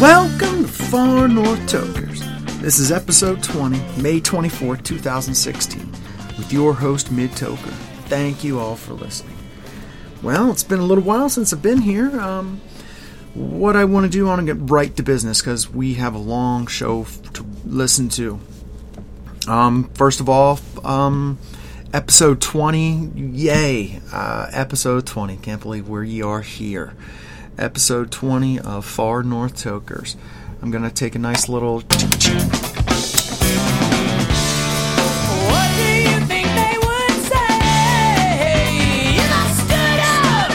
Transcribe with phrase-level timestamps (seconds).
[0.00, 2.22] Welcome to Far North Tokers.
[2.62, 5.92] This is episode 20, May 24, 2016,
[6.38, 7.74] with your host, Mid Toker.
[8.08, 9.36] Thank you all for listening.
[10.22, 12.18] Well, it's been a little while since I've been here.
[12.18, 12.62] Um,
[13.34, 16.14] what I want to do, I want to get right to business because we have
[16.14, 18.40] a long show to listen to.
[19.48, 21.38] Um, first of all, um,
[21.92, 24.00] episode 20, yay!
[24.10, 26.94] Uh, episode 20, can't believe where you are here
[27.60, 30.16] episode 20 of Far North Tokers.
[30.62, 31.80] I'm going to take a nice little.
[31.80, 31.88] What
[35.76, 40.50] do you think they would say if I stood up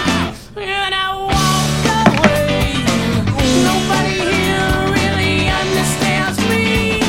[0.57, 0.97] and I
[1.29, 2.73] walked away?
[3.63, 6.99] Nobody here really understands me,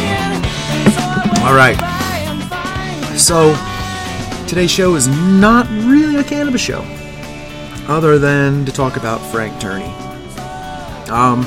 [0.92, 1.02] so I
[1.32, 1.78] went All right.
[1.78, 3.54] by and find So,
[4.46, 6.82] today's show is not really a cannabis show,
[7.88, 9.92] other than to talk about Frank Turney.
[11.10, 11.44] Um,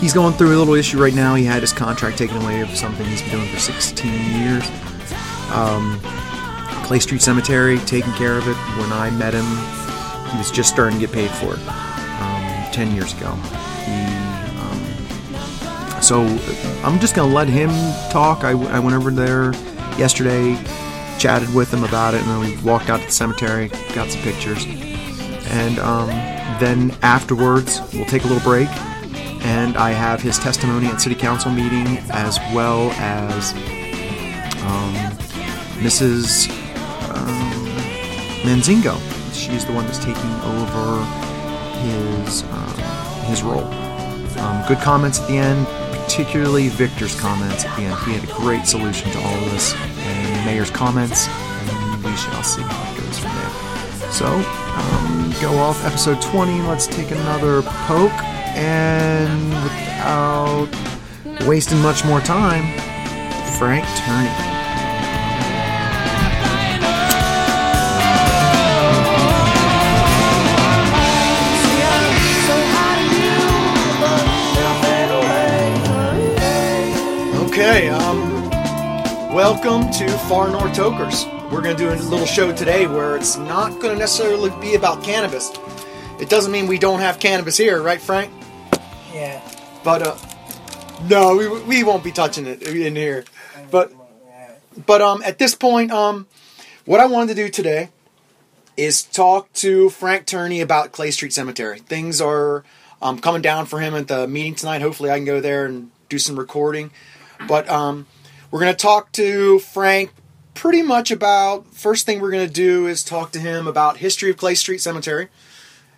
[0.00, 1.34] he's going through a little issue right now.
[1.34, 4.68] He had his contract taken away of something he's been doing for 16 years.
[5.52, 6.00] Um,
[6.84, 8.56] Clay Street Cemetery, taking care of it.
[8.78, 9.46] When I met him,
[10.30, 11.68] he was just starting to get paid for it.
[11.68, 13.32] Um, 10 years ago.
[13.84, 14.04] He,
[14.60, 16.22] um, so
[16.84, 17.70] I'm just gonna let him
[18.10, 18.44] talk.
[18.44, 19.52] I, I went over there
[19.98, 20.56] yesterday,
[21.18, 24.22] chatted with him about it, and then we walked out to the cemetery, got some
[24.22, 24.64] pictures,
[25.50, 26.08] and um,
[26.60, 28.68] then afterwards we'll take a little break,
[29.44, 33.52] and I have his testimony at city council meeting as well as
[34.62, 34.94] um,
[35.82, 36.48] Mrs.
[37.14, 37.66] Um,
[38.42, 38.98] Monzingo.
[39.32, 41.04] She's the one that's taking over
[41.80, 43.64] his um, his role.
[44.38, 45.66] Um, good comments at the end,
[46.02, 47.98] particularly Victor's comments at the end.
[48.04, 52.14] He had a great solution to all of this, and the mayor's comments, and we
[52.16, 53.75] shall see how it goes from there.
[54.10, 56.62] So, um, go off episode 20.
[56.62, 58.12] Let's take another poke,
[58.56, 60.68] and without
[61.46, 62.64] wasting much more time,
[63.58, 64.56] Frank Turney.
[77.48, 78.25] Okay, um,
[79.36, 81.26] welcome to Far North Tokers.
[81.52, 84.76] We're going to do a little show today where it's not going to necessarily be
[84.76, 85.52] about cannabis.
[86.18, 88.32] It doesn't mean we don't have cannabis here, right, Frank?
[89.12, 89.46] Yeah.
[89.84, 90.16] But uh,
[91.10, 93.26] no, we, we won't be touching it in here.
[93.70, 93.92] But
[94.86, 96.26] but um, at this point, um,
[96.86, 97.90] what I wanted to do today
[98.78, 101.80] is talk to Frank Turney about Clay Street Cemetery.
[101.80, 102.64] Things are
[103.02, 104.80] um, coming down for him at the meeting tonight.
[104.80, 106.90] Hopefully, I can go there and do some recording.
[107.46, 108.06] But um,
[108.56, 110.14] we're going to talk to Frank
[110.54, 111.74] pretty much about.
[111.74, 114.80] First thing we're going to do is talk to him about history of Clay Street
[114.80, 115.28] Cemetery.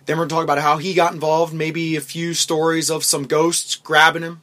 [0.05, 1.53] Then we're going to talk about how he got involved.
[1.53, 4.41] Maybe a few stories of some ghosts grabbing him,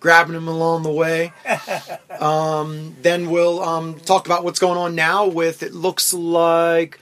[0.00, 1.32] grabbing him along the way.
[2.20, 5.62] um, then we'll um, talk about what's going on now with.
[5.62, 7.00] It looks like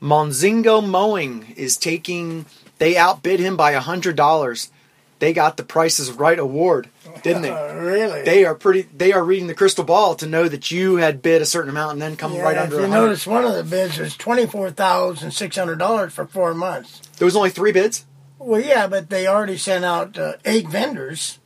[0.00, 2.46] Monzingo Mowing is taking.
[2.78, 4.70] They outbid him by a hundred dollars.
[5.18, 6.88] They got the Prices Right award,
[7.22, 7.50] didn't they?
[7.50, 8.22] Uh, really?
[8.22, 8.82] They are pretty.
[8.82, 11.92] They are reading the crystal ball to know that you had bid a certain amount
[11.94, 12.76] and then come yeah, right if under.
[12.76, 13.04] you 100.
[13.06, 17.00] notice, one of the bids was twenty four thousand six hundred dollars for four months.
[17.18, 18.06] There was only three bids.
[18.38, 21.40] Well, yeah, but they already sent out uh, eight vendors,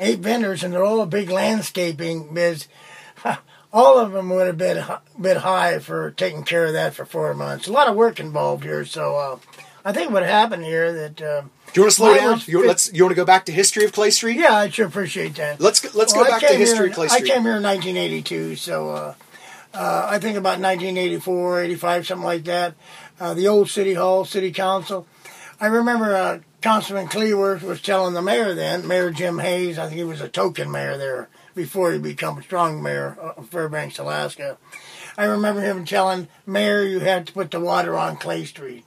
[0.00, 2.68] eight vendors, and they're all big landscaping bids.
[3.74, 4.84] All of them would have been
[5.18, 7.66] bid high for taking care of that for four months.
[7.68, 9.38] A lot of work involved here, so uh,
[9.84, 12.32] I think what happened here that uh, Do you want to slow down?
[12.32, 12.92] was You, let's.
[12.92, 14.36] You want to go back to history of Clay Street?
[14.38, 15.60] yeah, I sure appreciate that.
[15.60, 17.24] Let's go- let's Well, go back to history of Clay Street.
[17.30, 19.14] I came here in 1982, so uh,
[19.74, 22.74] uh, I think about 1984, 85, something like that.
[23.18, 25.06] Uh, the old city hall, city council.
[25.60, 29.78] I remember uh, Councilman Cleworth was telling the mayor then, Mayor Jim Hayes.
[29.78, 33.48] I think he was a token mayor there before he became a strong mayor of
[33.48, 34.58] Fairbanks, Alaska.
[35.16, 38.84] I remember him telling Mayor you had to put the water on Clay Street.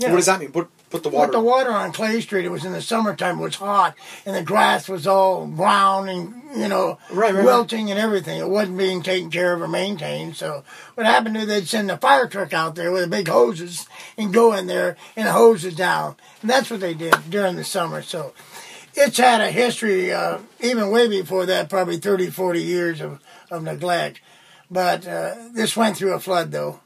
[0.00, 0.10] Yeah.
[0.10, 0.50] What does that mean?
[0.50, 1.32] Put put the Put water.
[1.32, 2.44] the water on Clay Street.
[2.46, 3.38] It was in the summertime.
[3.38, 3.94] It was hot,
[4.26, 7.44] and the grass was all brown and you know Right, right, right.
[7.44, 8.40] wilting and everything.
[8.40, 10.36] It wasn't being taken care of or maintained.
[10.36, 10.64] So
[10.94, 13.86] what happened is they'd send a fire truck out there with the big hoses
[14.16, 17.64] and go in there and hose it down, and that's what they did during the
[17.64, 18.00] summer.
[18.02, 18.32] So
[18.94, 23.20] it's had a history, uh, even way before that, probably 30, 40 years of,
[23.50, 24.20] of neglect.
[24.70, 26.80] But uh, this went through a flood, though.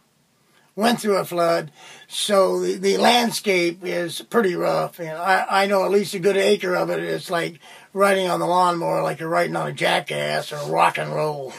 [0.76, 1.70] Went through a flood,
[2.08, 4.98] so the, the landscape is pretty rough.
[4.98, 7.60] And I, I know at least a good acre of it is like
[7.92, 11.52] riding on the lawnmower, like you're riding on a jackass or rock and roll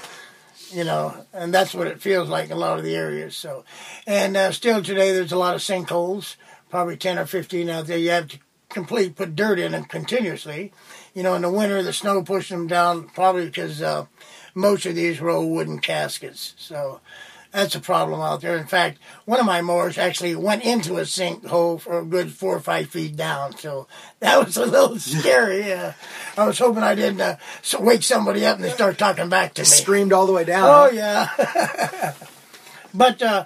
[0.76, 3.36] you know, and that's what it feels like in a lot of the areas.
[3.36, 3.64] So,
[4.06, 6.36] and uh, still today, there's a lot of sinkholes,
[6.70, 7.98] probably ten or fifteen out there.
[7.98, 8.40] You have to
[8.70, 10.74] complete, put dirt in them continuously.
[11.14, 14.08] You know, in the winter, the snow pushed them down, probably because uh,
[14.54, 16.54] most of these were old wooden caskets.
[16.58, 17.00] So
[17.56, 18.58] that's a problem out there.
[18.58, 22.54] In fact, one of my mowers actually went into a sinkhole for a good four
[22.54, 23.58] or five feet down.
[23.58, 23.88] So
[24.20, 25.72] that was a little scary.
[25.72, 25.94] Uh,
[26.38, 27.38] I was hoping I didn't uh,
[27.80, 29.66] wake somebody up and they start talking back to me.
[29.66, 30.68] Screamed all the way down.
[30.70, 32.14] Oh yeah.
[32.94, 33.46] but uh,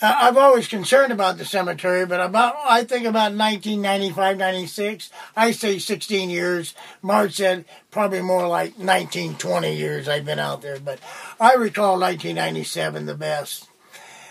[0.00, 2.06] I've always concerned about the cemetery.
[2.06, 5.10] But about I think about 1995, 96.
[5.36, 6.74] I say 16 years.
[7.02, 10.78] Marge said probably more like 19, 20 years I've been out there.
[10.78, 11.00] But
[11.40, 13.68] I recall 1997 the best.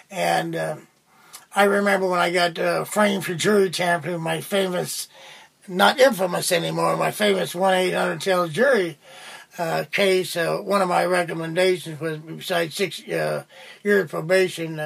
[0.09, 0.77] And uh,
[1.53, 5.09] I remember when I got uh, framed for jury tampering, my famous,
[5.67, 8.97] not infamous anymore, my famous 1 800 tell jury
[9.57, 13.43] uh, case, uh, one of my recommendations was besides six uh,
[13.83, 14.79] years probation,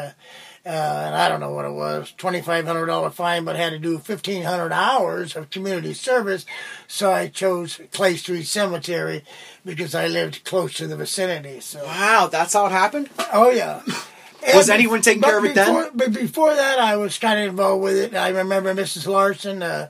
[0.65, 3.71] uh, and I don't know what it was, twenty five hundred dollar fine, but had
[3.71, 6.45] to do fifteen hundred hours of community service.
[6.87, 9.23] So I chose Clay Street Cemetery
[9.65, 11.59] because I lived close to the vicinity.
[11.61, 13.09] So Wow, that's how it happened?
[13.33, 13.81] oh yeah.
[14.55, 15.67] Was anyone taking care of it then?
[15.67, 18.15] before, But before that, I was kind of involved with it.
[18.15, 19.05] I remember Mrs.
[19.05, 19.89] Larson, uh,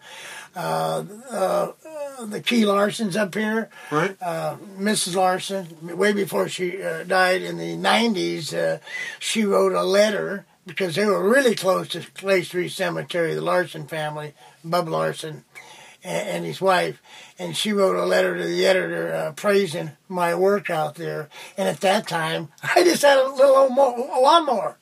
[0.54, 1.72] uh, uh,
[2.26, 3.70] the Key Larsons up here.
[3.90, 4.18] Right.
[4.22, 5.16] Uh, Mrs.
[5.16, 8.80] Larson, way before she uh, died in the 90s, uh,
[9.20, 13.88] she wrote a letter because they were really close to Clay Street Cemetery, the Larson
[13.88, 15.44] family, Bub Larson,
[16.04, 17.02] and, and his wife.
[17.40, 21.30] And she wrote a letter to the editor uh, praising my work out there.
[21.58, 24.78] And at that time, I just had a little old mo- a lawnmower.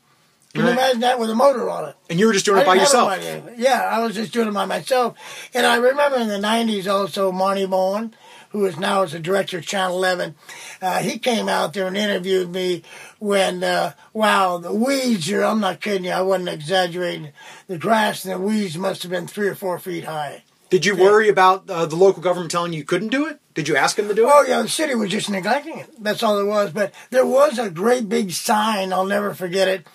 [0.53, 0.73] Can you Right.
[0.79, 1.95] imagine that with a motor on it?
[2.09, 3.13] And you were just doing it by yourself.
[3.55, 5.15] Yeah, I was just doing it by myself.
[5.53, 8.15] And I remember in the 90s also Monty Bowen,
[8.49, 10.35] who is now as the director of Channel 11,
[10.81, 12.83] uh, he came out there and interviewed me
[13.19, 17.31] when, uh, wow, the weeds here, I'm not kidding you, I wasn't exaggerating.
[17.67, 20.43] The grass and the weeds must have been three or four feet high.
[20.69, 23.39] Did you worry about uh, the local government telling you you couldn't do it?
[23.55, 24.31] Did you ask them to do it?
[24.31, 25.89] Oh yeah, the city was just neglecting it.
[25.99, 26.71] That's all there was.
[26.71, 28.93] But there was a great big sign.
[28.93, 29.87] I'll never forget it.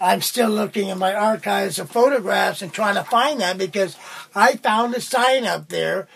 [0.00, 3.96] I'm still looking in my archives of photographs and trying to find that because
[4.34, 6.08] I found a sign up there.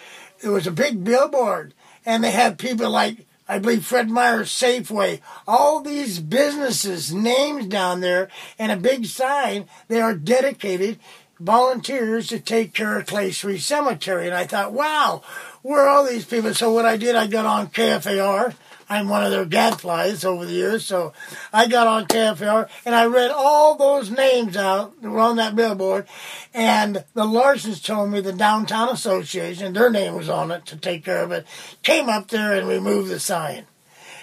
[0.43, 1.75] It was a big billboard,
[2.07, 8.01] and they had people like I believe Fred Meyer, Safeway, all these businesses, names down
[8.01, 9.67] there, and a big sign.
[9.87, 10.99] They are dedicated
[11.39, 14.27] volunteers to take care of Clay Street Cemetery.
[14.27, 15.23] And I thought, wow,
[15.63, 16.55] where are all these people?
[16.55, 18.55] So what I did, I got on KFAR.
[18.89, 21.13] I'm one of their gadflies over the years, so
[21.53, 25.57] I got on KFAR and I read all those names out that were on that
[25.57, 26.07] billboard.
[26.55, 31.05] And the Larsons told me the Downtown Association, their name was on it to take
[31.05, 31.47] care of it,
[31.83, 33.65] came up there and removed the sign.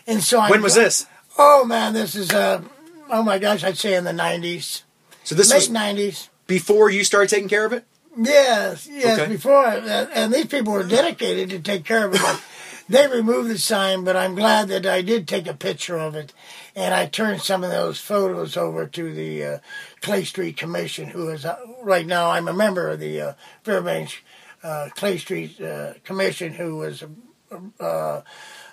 [0.08, 1.08] And so I when was this?
[1.38, 2.62] Oh man, this is uh,
[3.10, 4.84] oh my gosh, I'd say in the '90s,
[5.24, 6.30] So this late was '90s.
[6.48, 7.86] before you started taking care of it?
[8.18, 9.18] Yes, yes.
[9.18, 9.32] Okay.
[9.32, 12.22] Before, and these people were dedicated to take care of it.
[12.94, 16.32] They removed the sign, but I'm glad that I did take a picture of it,
[16.76, 19.58] and I turned some of those photos over to the uh,
[20.02, 24.18] Clay Street Commission, who is uh, right now I'm a member of the uh, Fairbanks
[24.62, 27.04] uh, Clay Street uh, Commission, who was
[27.80, 28.22] uh,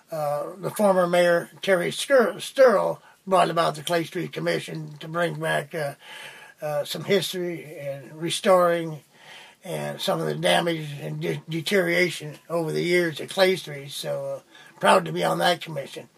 [0.06, 5.74] the former mayor Terry Stur- Strle brought about the Clay Street Commission to bring back
[6.84, 9.00] some history and restoring
[9.64, 13.90] and some of the damage and de- deterioration over the years at Clay Street.
[13.90, 14.40] So uh,
[14.80, 16.08] proud to be on that commission.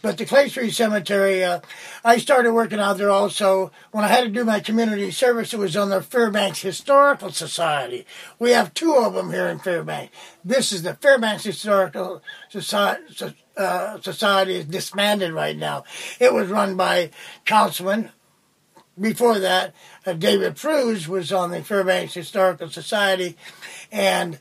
[0.00, 1.60] But the Clay Street Cemetery, uh,
[2.04, 5.54] I started working out there also when I had to do my community service.
[5.54, 8.06] It was on the Fairbanks Historical Society.
[8.38, 10.14] We have two of them here in Fairbanks.
[10.44, 13.34] This is the Fairbanks Historical Society.
[13.56, 15.84] Uh, society is disbanded right now.
[16.20, 17.10] It was run by
[17.44, 18.10] Councilman
[19.00, 19.74] before that,
[20.06, 23.36] uh, David Pruse was on the Fairbanks Historical Society,
[23.90, 24.38] and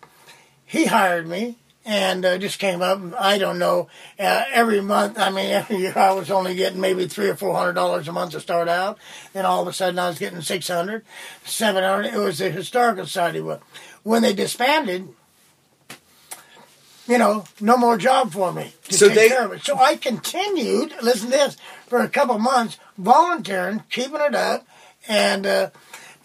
[0.65, 2.99] he hired me and uh, just came up.
[3.19, 3.87] I don't know.
[4.17, 7.55] Uh, every month, I mean, every year I was only getting maybe three or four
[7.55, 8.97] hundred dollars a month to start out.
[9.33, 11.03] Then all of a sudden I was getting six hundred,
[11.45, 12.13] seven hundred.
[12.13, 13.43] It was the Historical Society.
[14.03, 15.09] When they disbanded,
[17.07, 19.63] you know, no more job for me to So take they- care of it.
[19.63, 21.57] So I continued, listen to this,
[21.87, 24.65] for a couple months, volunteering, keeping it up,
[25.07, 25.69] and uh,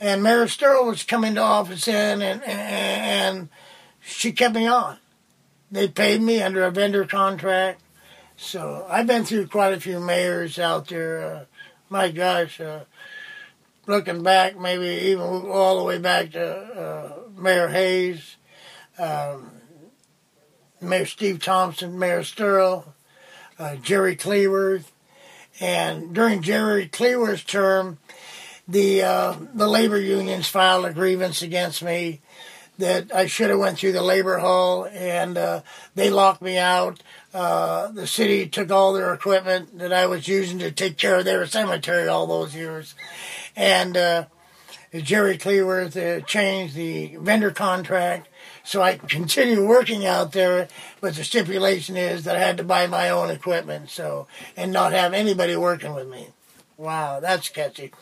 [0.00, 3.48] and Mayor Strle was coming to office in, and, and and
[4.00, 4.98] she kept me on.
[5.70, 7.82] They paid me under a vendor contract,
[8.36, 11.20] so I've been through quite a few mayors out there.
[11.24, 11.44] Uh,
[11.90, 12.84] my gosh, uh,
[13.86, 18.36] looking back, maybe even all the way back to uh, Mayor Hayes.
[18.98, 19.50] Um,
[20.80, 22.84] Mayor Steve Thompson, Mayor Strle,
[23.58, 24.90] uh, Jerry Cleworth,
[25.60, 27.98] and during Jerry Cleworth's term,
[28.68, 32.20] the uh, the labor unions filed a grievance against me.
[32.78, 35.62] that I should have went through the labor hall, and uh,
[35.96, 37.02] they locked me out.
[37.34, 41.24] Uh, the city took all their equipment that I was using to take care of
[41.24, 42.94] their cemetery all those years,
[43.56, 44.24] and uh,
[44.94, 48.28] Jerry Cleworth uh, changed the vendor contract.
[48.68, 50.68] So I can continue working out there,
[51.00, 54.26] but the stipulation is that I had to buy my own equipment, so
[54.58, 56.28] and not have anybody working with me.
[56.76, 57.92] Wow, that's catchy.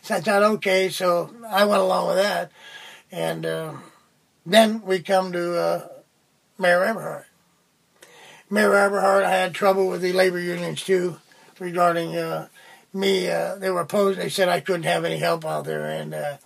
[0.00, 2.50] So I thought, okay, so I went along with that,
[3.12, 3.74] and uh,
[4.46, 5.88] then we come to uh,
[6.56, 7.24] Mayor Eberhart.
[8.48, 11.18] Mayor Eberhart, I had trouble with the labor unions too
[11.58, 12.48] regarding uh,
[12.94, 13.30] me.
[13.30, 14.18] Uh, they were opposed.
[14.18, 16.36] They said I couldn't have any help out there, and uh,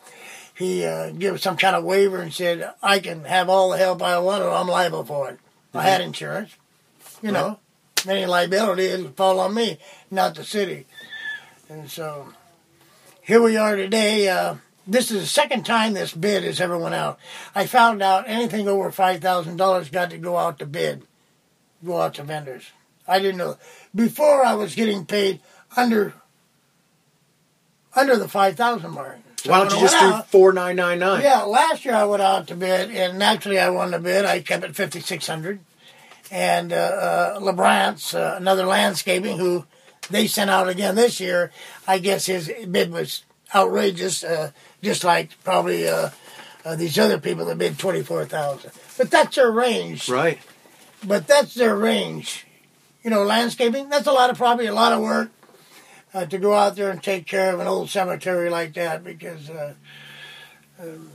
[0.58, 4.02] he uh, gave some kind of waiver and said I can have all the help
[4.02, 5.38] I want, or I'm liable for it.
[5.72, 6.56] I had insurance,
[7.22, 7.60] you know.
[8.08, 9.78] Any liability it'll fall on me,
[10.10, 10.86] not the city.
[11.68, 12.32] And so
[13.22, 14.28] here we are today.
[14.28, 17.20] Uh, this is the second time this bid has ever went out.
[17.54, 21.02] I found out anything over five thousand dollars got to go out to bid,
[21.84, 22.70] go out to vendors.
[23.06, 23.58] I didn't know
[23.94, 24.44] before.
[24.44, 25.40] I was getting paid
[25.76, 26.14] under
[27.94, 29.18] under the five thousand mark.
[29.47, 31.23] Why don't you just do four nine nine nine?
[31.23, 34.25] yeah, last year I went out to bid, and naturally I won the bid.
[34.25, 35.61] I kept it fifty six hundred,
[36.30, 39.64] and uh, uh, LeBrant's uh, another landscaping who
[40.11, 41.52] they sent out again this year.
[41.87, 44.50] I guess his bid was outrageous, uh,
[44.83, 46.11] just like probably uh,
[46.64, 48.73] uh, these other people that bid twenty four thousand.
[48.97, 50.09] But that's their range.
[50.09, 50.40] Right.
[51.04, 52.45] But that's their range.
[53.04, 53.88] You know, landscaping.
[53.88, 55.30] That's a lot of probably a lot of work.
[56.14, 59.50] Uh, to go out there and take care of an old cemetery like that because
[59.50, 59.74] uh,
[60.80, 61.10] um,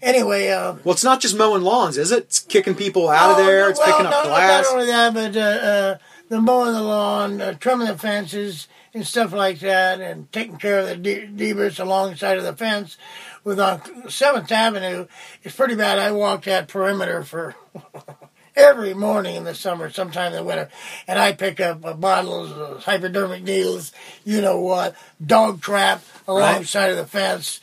[0.00, 2.24] anyway uh, Well, it's not just mowing lawns, is it?
[2.24, 3.62] It's kicking people out of Oh, there.
[3.62, 4.64] no, It's well, picking up no, glass.
[4.66, 5.98] Not only that, but uh, uh,
[6.28, 10.78] the mowing the lawn, uh, trimming the fences, and stuff like that, and taking care
[10.80, 12.96] of the de- debris alongside of the fence.
[13.42, 15.06] With on Seventh Avenue,
[15.42, 15.98] it's pretty bad.
[15.98, 17.56] I walked that perimeter for
[18.56, 20.68] every morning in the summer, sometime in the winter,
[21.06, 23.92] and I pick up uh, bottles, uh, hypodermic needles,
[24.24, 24.94] you know what,
[25.24, 27.60] dog crap alongside of the fence.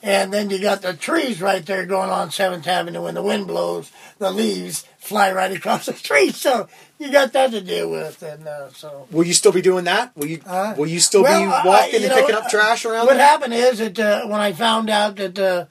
[0.00, 3.02] And then you got the trees right there going on Seventh Avenue.
[3.02, 6.36] When the wind blows, the leaves fly right across the street.
[6.36, 6.68] So
[7.00, 9.08] you got that to deal with, and uh, so.
[9.10, 10.16] Will you still be doing that?
[10.16, 10.40] Will you?
[10.46, 13.26] Uh, will you still well, be walking and know, picking up trash around What there?
[13.26, 15.64] happened is that uh, when I found out that uh,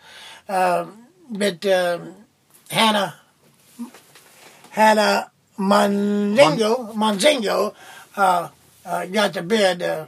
[0.49, 2.15] um that um,
[2.69, 3.15] Hannah
[4.77, 7.73] Hannah Monzingo Monzingo
[8.15, 8.49] uh,
[8.85, 10.05] uh, got the bid, uh,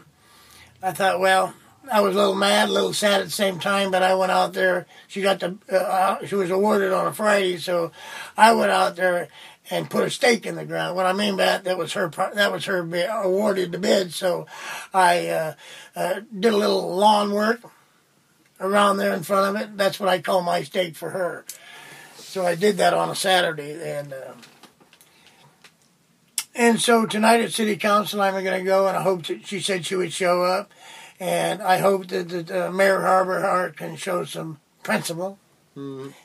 [0.83, 1.55] I thought, well,
[1.91, 3.89] I was a little mad, a little sad at the same time.
[3.89, 4.85] But I went out there.
[5.07, 7.91] She got the uh, uh, she was awarded on a Friday, so
[8.37, 9.29] I went out there
[9.71, 10.95] and put a stake in the ground.
[10.95, 14.13] What I mean by that, that was her that was her bid, awarded the bid.
[14.13, 14.45] So
[14.93, 15.53] I uh,
[15.95, 17.61] uh, did a little lawn work
[18.59, 19.77] around there in front of it.
[19.77, 21.43] That's what I call my stake for her.
[22.17, 24.33] So I did that on a Saturday, and uh,
[26.59, 29.61] and so tonight at City Council, I'm going to go, and I hope that she
[29.61, 30.71] said she would show up,
[31.19, 35.39] and I hope that, that uh, Mayor Eberhart can show some principle.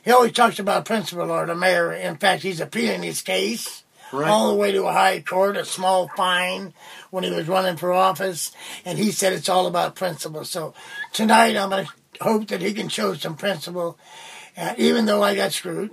[0.03, 1.93] He always talks about principle, or the mayor.
[1.93, 4.29] In fact, he's appealing his case Right.
[4.29, 6.73] all the way to a high court, a small fine
[7.09, 8.51] when he was running for office,
[8.83, 10.43] and he said it's all about principle.
[10.43, 10.73] So
[11.13, 11.91] tonight, I'm going to
[12.23, 13.97] hope that he can show some principle,
[14.57, 15.91] uh, even though I got screwed.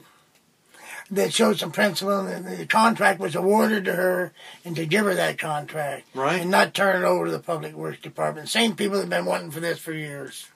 [1.12, 4.33] That showed some principle, and the, contract was awarded to her,
[4.64, 6.40] and to give her that contract, Right.
[6.40, 8.49] and not turn it over to the Public Works Department.
[8.49, 10.47] Same people that have been wanting for this for years.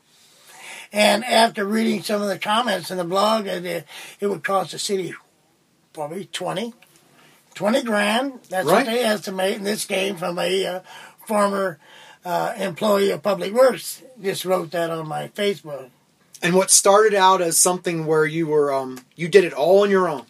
[0.92, 3.86] And after reading some of the comments in the blog, it,
[4.18, 5.12] it would cost the city
[5.92, 6.72] probably 20,
[7.54, 8.40] 20 grand.
[8.48, 8.76] That's Right.
[8.76, 9.56] what they estimate.
[9.56, 10.80] And this came from a uh,
[11.26, 11.78] former
[12.24, 14.00] uh, employee of Public Works.
[14.22, 15.90] Just wrote that on my Facebook.
[16.42, 19.90] And what started out as something where you were, um, you did it all on
[19.90, 20.24] your own.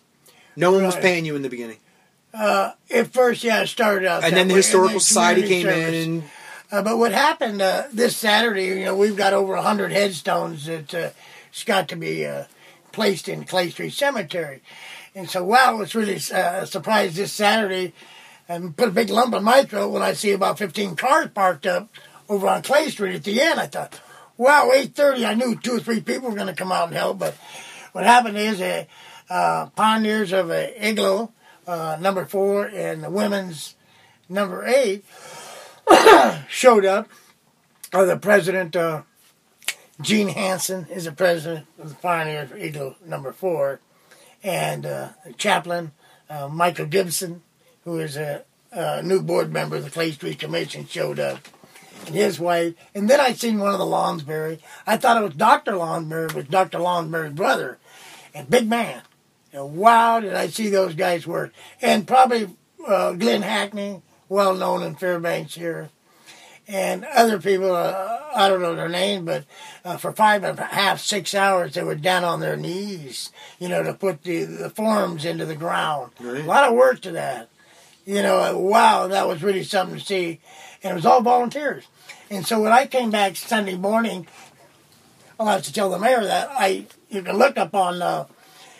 [0.57, 1.79] No one was paying you in the beginning,
[2.35, 4.25] Uh, at first, yeah, it started out.
[4.25, 6.25] and then the way, historical then society came community in,
[6.71, 10.93] Uh, but what happened uh, this Saturday, you know, we've got over 100 headstones that
[10.95, 11.11] uh,
[11.53, 12.45] has got to be uh,
[12.93, 14.63] placed in Clay Street Cemetery.
[15.15, 17.95] And so, wow, it was really uh, a surprise this Saturday
[18.49, 21.67] and put a big lump in my throat when I see about 15 cars parked
[21.67, 21.89] up
[22.29, 23.59] over on Clay Street at the end.
[23.61, 24.01] I thought,
[24.37, 27.19] wow, 8.30, I knew two or three people were going to come out and help.
[27.19, 27.35] But
[27.93, 28.85] what happened is uh,
[29.29, 31.29] uh, Pioneers of uh, Igloo,
[31.67, 33.75] uh, number four, and the women's
[34.29, 35.05] number eight,
[36.49, 37.09] showed up.
[37.93, 39.03] Or the president, uh,
[40.01, 43.81] Gene Hansen, is the president of the Pioneers of Igloo number four,
[44.43, 45.93] and uh, chaplain,
[46.29, 47.43] uh, Michael Gibson,
[47.85, 51.39] who is a, a new board member of the Clay Street Commission, showed up,
[52.07, 52.75] and his wife.
[52.95, 54.59] And then I seen one of the Lonsberry.
[54.87, 55.73] I thought it was Dr.
[55.73, 56.79] Lonsberry, was Dr.
[56.79, 57.79] Lonsberry's brother.
[58.35, 59.03] and big man.
[59.57, 61.53] And wow, did I see those guys work.
[61.81, 62.51] And probably
[62.87, 65.89] uh, Glenn Hackney, well known in Fairbanks here,
[66.69, 69.45] and other people, uh, I don't know their name, but
[69.85, 73.69] uh, for five and a half, six hours, they were down on their knees, you
[73.69, 76.13] know, to put the, the forms into the ground.
[76.21, 76.45] Right.
[76.45, 77.49] A lot of work to that.
[78.05, 80.41] You know, wow, that was really something to see.
[80.83, 81.85] And it was all volunteers.
[82.31, 84.27] And so when I came back Sunday morning,
[85.41, 88.27] I'll have to tell the mayor that I you can look up on uh,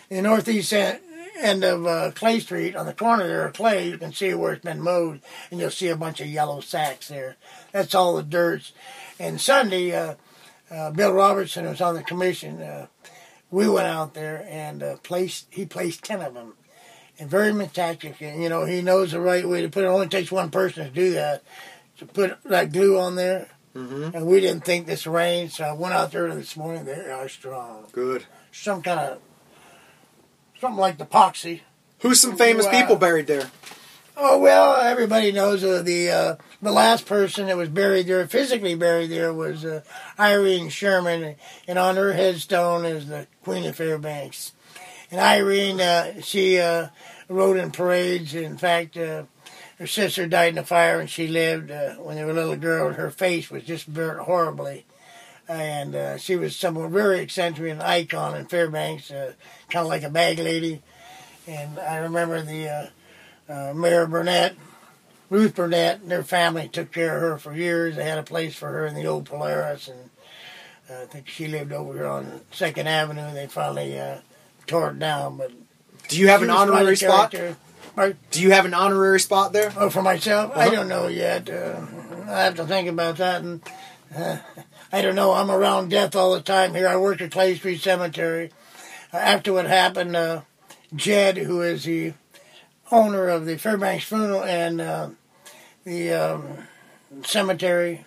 [0.09, 0.99] the northeast end,
[1.39, 3.89] end of uh, Clay Street on the corner there of Clay.
[3.89, 5.21] You can see where it's been mowed,
[5.51, 7.35] and you'll see a bunch of yellow sacks there.
[7.71, 8.71] That's all the dirt.
[9.19, 10.15] And Sunday, uh,
[10.71, 12.61] uh, Bill Robertson was on the commission.
[12.61, 12.87] Uh,
[13.49, 15.47] we went out there and uh, placed.
[15.49, 16.53] He placed ten of them,
[17.19, 18.17] and very meticulous.
[18.21, 19.87] And you know, he knows the right way to put it.
[19.87, 21.43] It only takes one person to do that.
[21.99, 24.15] To put that glue on there, Mm-hmm.
[24.15, 26.85] and we didn't think this rain, so I went out there this morning.
[26.85, 27.85] They are strong.
[27.91, 28.25] Good.
[28.51, 29.19] Some kind of
[30.59, 31.61] something like the epoxy.
[31.99, 32.71] Who's some famous Wow.
[32.71, 33.49] people buried there?
[34.15, 38.73] Oh well, everybody knows uh, the uh, the last person that was buried there, physically
[38.73, 39.81] buried there, was uh,
[40.19, 41.35] Irene Sherman,
[41.67, 44.53] and on her headstone is the Queen of Fairbanks.
[45.11, 46.87] And Irene, uh, she uh,
[47.29, 48.33] rode in parades.
[48.33, 49.23] In fact, uh,
[49.77, 52.55] her sister died in a fire, and she lived uh, when they were a little
[52.55, 52.91] girl.
[52.93, 54.86] Her face was just burnt horribly,
[55.47, 59.33] and uh, she was someone very eccentric, an icon in Fairbanks, uh,
[59.69, 60.81] kind of like a bag lady.
[61.47, 62.69] And I remember the
[63.49, 64.55] uh, uh, Mayor Burnett,
[65.29, 67.95] Ruth Burnett, and their family took care of her for years.
[67.95, 70.09] They had a place for her in the old Polaris, and
[70.89, 73.33] uh, I think she lived over here on Second Avenue.
[73.33, 74.17] They finally uh,
[74.67, 75.51] tore it down, but
[76.09, 77.33] Do you have an was quite a honorary spot?
[78.31, 79.73] Do you have an honorary spot there?
[79.77, 80.75] Oh, for myself, I Uh-huh.
[80.75, 81.49] don't know yet.
[81.49, 81.81] Uh,
[82.29, 83.61] I have to think about that, and
[84.91, 85.33] I don't know.
[85.33, 86.87] I'm around death all the time here.
[86.87, 88.51] I work at Clay Street Cemetery.
[89.13, 90.41] Uh, after what happened, uh,
[90.95, 92.13] Jed, who is the
[92.91, 95.09] owner of the Fairbanks Funeral and uh,
[95.83, 96.43] the um,
[97.23, 98.05] cemetery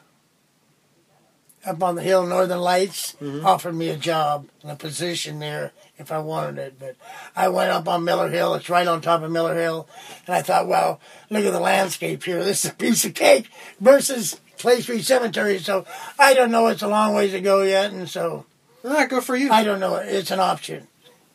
[1.67, 6.11] up on the hill, Northern Lights, offered me a job and a position there if
[6.11, 6.79] I wanted it.
[6.79, 6.97] But
[7.37, 8.55] I went up on Miller Hill.
[8.55, 9.87] It's right on top of Miller Hill.
[10.27, 12.43] And I thought, well, look at the landscape here.
[12.51, 15.59] This is a piece of cake versus Clay Street Cemetery.
[15.59, 15.85] So
[16.19, 16.69] I don't know.
[16.69, 17.93] It's a long ways to go yet.
[17.93, 18.47] And so
[18.85, 19.51] Ah, good for you.
[19.51, 19.97] I don't know.
[19.97, 20.87] It's an option.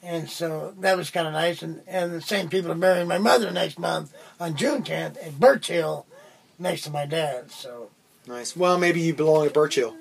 [0.02, 1.62] And so that was kind of nice.
[1.62, 5.40] And, and the same people are burying my mother next month on June 10th at
[5.40, 6.06] Birch Hill
[6.60, 7.52] next to my dad.
[7.52, 7.90] So,
[8.28, 8.56] Nice.
[8.58, 9.96] Well, maybe you belong at Birch Hill.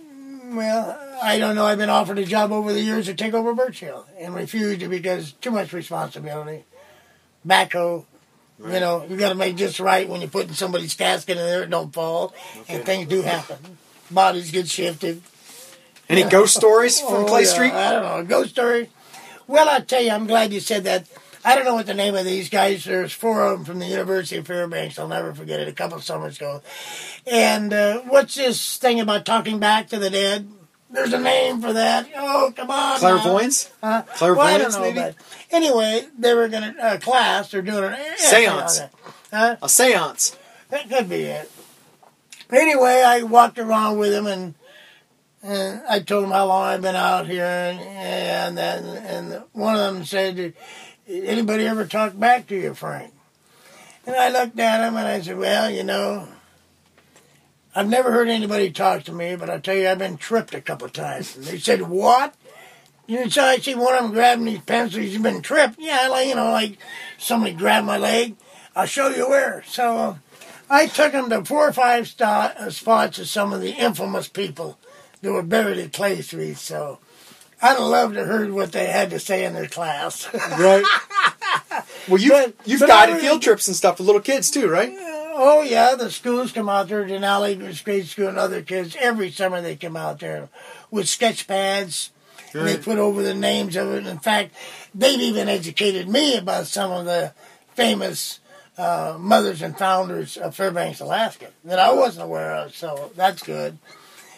[0.52, 1.66] well, I don't know.
[1.66, 4.82] I've been offered a job over the years to take over Birch Hill and refused
[4.82, 6.64] it because too much responsibility.
[7.46, 8.04] Backhoe.
[8.58, 11.62] You know, you got to make just right when you're putting somebody's casket in there,
[11.64, 12.32] it don't fall.
[12.68, 13.56] And things do happen.
[14.10, 15.22] Bodies get shifted.
[16.08, 17.72] Any ghost stories from Oh, Clay yeah, Street?
[17.72, 18.18] I don't know.
[18.18, 18.90] A ghost story?
[19.46, 21.06] Well, I tell you, I'm glad you said that.
[21.44, 22.84] I don't know what the name of these guys.
[22.84, 24.98] There's four of them from the University of Fairbanks.
[24.98, 25.68] I'll never forget it.
[25.68, 26.62] A couple of summers ago.
[27.26, 30.48] And uh, what's this thing about talking back to the dead?
[30.94, 32.08] There's a name for that.
[32.16, 33.00] Oh, come on.
[33.00, 33.70] Clairvoyance?
[33.82, 35.16] Uh, Clairvoyance, well, I don't know, maybe?
[35.16, 35.16] but
[35.50, 37.50] anyway, they were going to uh, class.
[37.50, 38.80] They're doing an Seance.
[39.32, 39.56] Huh?
[39.60, 40.36] A seance.
[40.70, 41.50] That could be it.
[42.52, 44.54] Anyway, I walked around with him and
[45.42, 49.76] and I told him how long I've been out here, and and then and one
[49.76, 50.54] of them said, "Did
[51.06, 53.12] "Anybody ever talk back to you, Frank?"
[54.06, 56.28] And I looked at him and I said, "Well, you know,
[57.74, 60.60] I've never heard anybody talk to me, but I tell you, I've been tripped a
[60.60, 62.34] couple of times." And they said, "What?"
[63.06, 65.04] You know, so I see one of them grabbing these pencils.
[65.04, 65.76] He's been tripped.
[65.78, 66.78] Yeah, like you know, like
[67.18, 68.36] somebody grabbed my leg.
[68.74, 69.62] I'll show you where.
[69.66, 70.18] So
[70.70, 74.28] I took him to four or five sta- uh, spots of some of the infamous
[74.28, 74.78] people
[75.20, 76.56] that were buried at Clay Street.
[76.56, 76.98] So
[77.60, 80.28] I'd have loved to heard what they had to say in their class.
[80.58, 80.84] Right.
[82.08, 84.90] well, you But- you've but guided field trips and stuff for little kids too, right?
[85.34, 87.04] Oh yeah, the schools come out there.
[87.04, 90.48] Denali Grade School and other kids every summer they come out there
[90.90, 92.10] with sketch pads.
[92.52, 94.06] And they put over the names of it.
[94.06, 94.54] In fact,
[94.94, 97.32] they've even educated me about some of the
[97.74, 98.38] famous
[98.78, 102.74] uh, mothers and founders of Fairbanks, Alaska that I wasn't aware of.
[102.76, 103.78] So that's good.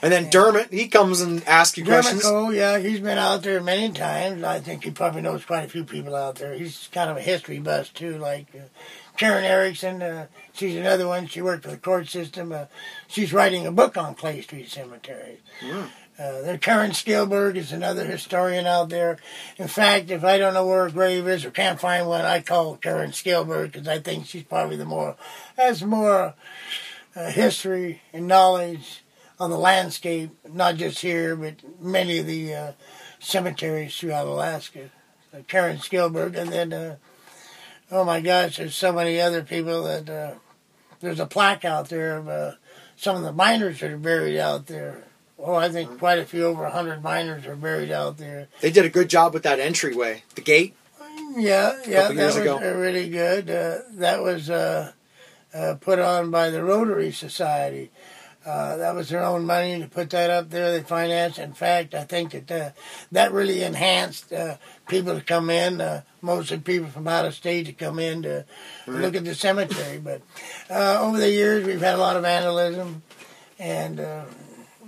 [0.02, 2.22] And then Dermot, he comes and asks you questions.
[2.22, 4.42] Grimico, yeah, he's been out there many times.
[4.44, 6.54] I think he probably knows quite a few people out there.
[6.54, 8.68] He's kind of a history buff too, like uh,
[9.16, 10.02] Karen Erickson.
[10.02, 11.26] Uh, she's another one.
[11.26, 12.52] She worked for the court system.
[12.52, 12.66] Uh,
[13.06, 15.38] she's writing a book on Clay Street Cemetery.
[16.18, 19.18] Uh, there, Karen Skilberg is another historian out there.
[19.58, 22.40] In fact, if I don't know where a grave is or can't find one, I
[22.40, 25.16] call Karen Skilberg because I think she's probably the more
[25.58, 26.34] has more
[27.14, 29.02] uh, history and knowledge
[29.38, 32.72] on the landscape, not just here, but many of the uh,
[33.18, 34.90] cemeteries throughout Alaska.
[35.34, 36.96] uh, Karen Skilberg, and then uh,
[37.90, 40.34] oh my gosh, there's so many other people that uh,
[41.00, 42.52] there's a plaque out there of uh,
[42.96, 45.04] some of the miners that are buried out there.
[45.38, 48.48] Oh, I think quite a few over a hundred miners are buried out there.
[48.60, 50.74] They did a good job with that entryway, the gate.
[51.36, 52.56] Yeah, yeah, that was ago.
[52.56, 53.50] uh, really good.
[53.50, 54.92] Uh, that was uh,
[55.52, 57.90] uh, put on by the Rotary Society.
[58.46, 60.70] Uh, that was their own money to put that up there.
[60.70, 61.40] They financed.
[61.40, 62.70] In fact, I think that uh,
[63.10, 67.66] that really enhanced uh, people to come in, uh, mostly people from out of state
[67.66, 68.44] to come in to
[68.86, 69.98] look at the cemetery.
[69.98, 70.22] But
[70.70, 73.02] uh, over the years, we've had a lot of vandalism,
[73.58, 74.26] and, uh,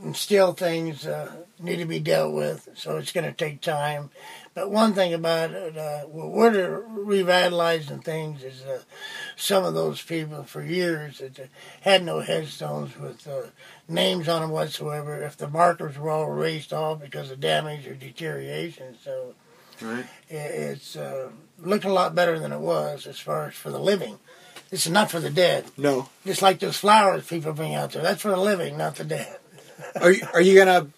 [0.04, 2.68] and still things uh, need to be dealt with.
[2.74, 4.10] So it's going to take time.
[4.58, 8.80] But one thing about it, uh, what we're revitalizing things is uh,
[9.36, 11.42] some of those people for years that uh,
[11.82, 13.50] had no headstones with uh,
[13.88, 15.22] names on them whatsoever.
[15.22, 19.34] If the markers were all erased off because of damage or deterioration, so
[19.80, 20.06] Right.
[20.28, 21.28] it's uh,
[21.60, 24.18] looking a lot better than it was as far as for the living.
[24.70, 25.66] This is not for the dead.
[25.76, 26.08] No.
[26.26, 28.02] Just like those flowers people bring out there.
[28.02, 29.38] That's for the living, not the dead.
[30.00, 30.88] Are you, are you gonna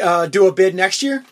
[0.00, 1.24] uh, do a bid next year?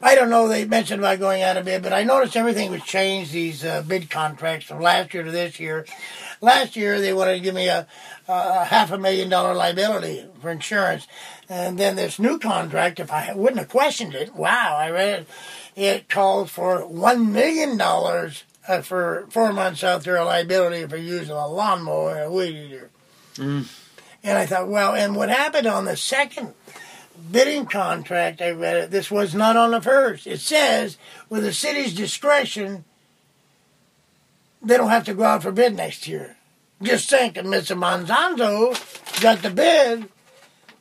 [0.00, 0.48] I don't know.
[0.48, 3.32] They mentioned about going out of bid, but I noticed everything was changed.
[3.32, 5.86] These uh, bid contracts from last year to this year.
[6.40, 7.86] Last year they wanted to give me a,
[8.28, 11.06] a half a million dollar liability for insurance,
[11.48, 15.28] and then this new contract, if I wouldn't have questioned it, wow, I read it.
[15.76, 20.96] It called for one million dollars uh, for four months out there of liability for
[20.96, 22.90] using a lawnmower and a weed eater.
[24.22, 26.54] And I thought, well, and what happened on the second
[27.30, 28.90] bidding contract, I read it.
[28.90, 30.26] This was not on the first.
[30.26, 30.96] It says,
[31.28, 32.84] with the city's discretion,
[34.62, 36.36] they don't have to go out for bid next year.
[36.82, 37.76] Just think, if Mr.
[37.78, 40.08] Monzingo got the bid,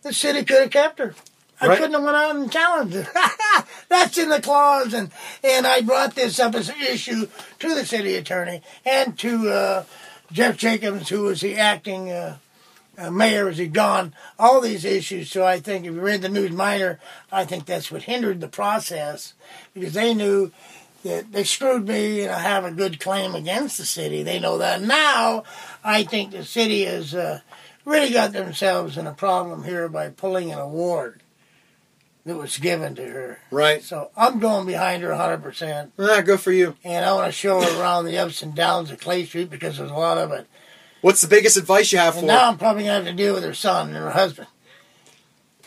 [0.02, 1.16] the city could have kept her.
[1.62, 1.78] I Right.
[1.78, 3.08] couldn't have went out and challenged her.
[3.90, 5.12] That's in the clause, and
[5.44, 7.28] and I brought this up as an issue
[7.60, 9.84] to the city attorney and to uh,
[10.32, 12.38] Jeff Jacobs, who was the acting uh,
[12.98, 15.32] uh, mayor as he gone, all these issues.
[15.32, 17.00] So I think if you read the News Miner,
[17.32, 19.34] I think that's what hindered the process
[19.74, 20.52] because they knew
[21.04, 24.24] that they screwed me and I have a good claim against the city.
[24.24, 25.44] They know that now.
[25.84, 27.42] I think the city has uh,
[27.86, 31.22] really got themselves in a problem here by pulling an award
[32.26, 33.40] that was given to her.
[33.52, 33.84] Right.
[33.84, 35.92] So I'm going behind her 100%.
[36.00, 36.76] Ah, good for you.
[36.84, 39.78] And I want to show her around the ups and downs of Clay Street because
[39.78, 40.48] there's a lot of it.
[41.04, 42.28] What's the biggest advice you have And for?
[42.28, 44.48] now I'm probably going to have to deal with her son and her husband.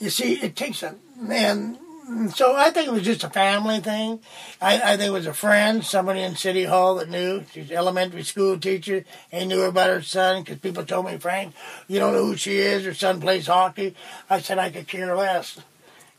[0.01, 1.77] You see, it takes a man.
[2.35, 4.21] So I think it was just a family thing.
[4.63, 7.45] I, I think it was a friend, somebody in City Hall that knew.
[7.53, 11.53] She's an elementary school teacher and knew about her son because people told me, Frank,
[11.87, 12.87] you don't know who she is.
[12.87, 13.95] Her son plays hockey.
[14.31, 15.61] I said I could care less.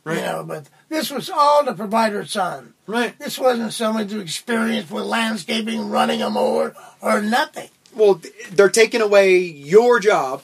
[0.04, 0.18] Right.
[0.18, 2.76] You know, but this was all to provide her son.
[2.86, 3.18] Right.
[3.18, 7.70] This wasn't someone to experience with landscaping, running a mower, or nothing.
[7.98, 10.44] Well, they're taking away your job,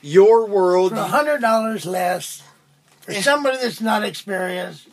[0.00, 0.92] your world.
[0.92, 2.42] for a hundred dollars less
[3.00, 4.88] for somebody that's not experienced.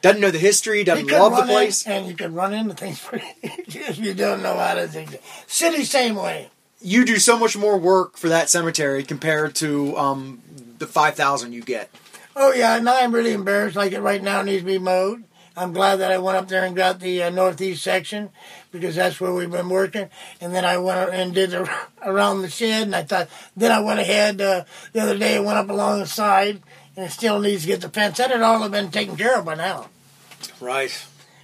[0.00, 0.84] Doesn't know the history.
[0.84, 1.86] Doesn't love the run in, place.
[1.86, 3.04] and you can run into things
[3.42, 5.20] if you don't know how to think.
[5.46, 6.50] City same way.
[6.80, 10.42] You do so much more work for that cemetery compared to um,
[10.78, 11.90] the five thousand you get.
[12.36, 13.74] Oh yeah, now I'm really embarrassed.
[13.74, 15.24] Like it right now needs to be mowed.
[15.58, 18.30] I'm glad that I went up there and got the uh, northeast section
[18.70, 20.08] because that's where we've been working.
[20.40, 21.68] And then I went and did the,
[22.02, 23.28] around the shed, and I thought.
[23.56, 25.36] Then I went ahead uh, the other day.
[25.36, 26.62] I went up along the side,
[26.94, 28.18] and it still needs to get the fence.
[28.18, 29.88] That had all have been taken care of by now.
[30.60, 30.96] Right.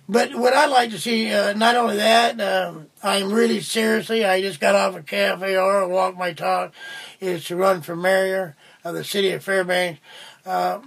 [0.09, 4.43] But what I'd like to see, uh, not only that, um, I'm really seriously, I
[4.43, 6.73] just got off a cafe or walk my talk,
[7.21, 10.01] is to run for mayor of the city of Fairbanks.
[10.45, 10.81] Uh,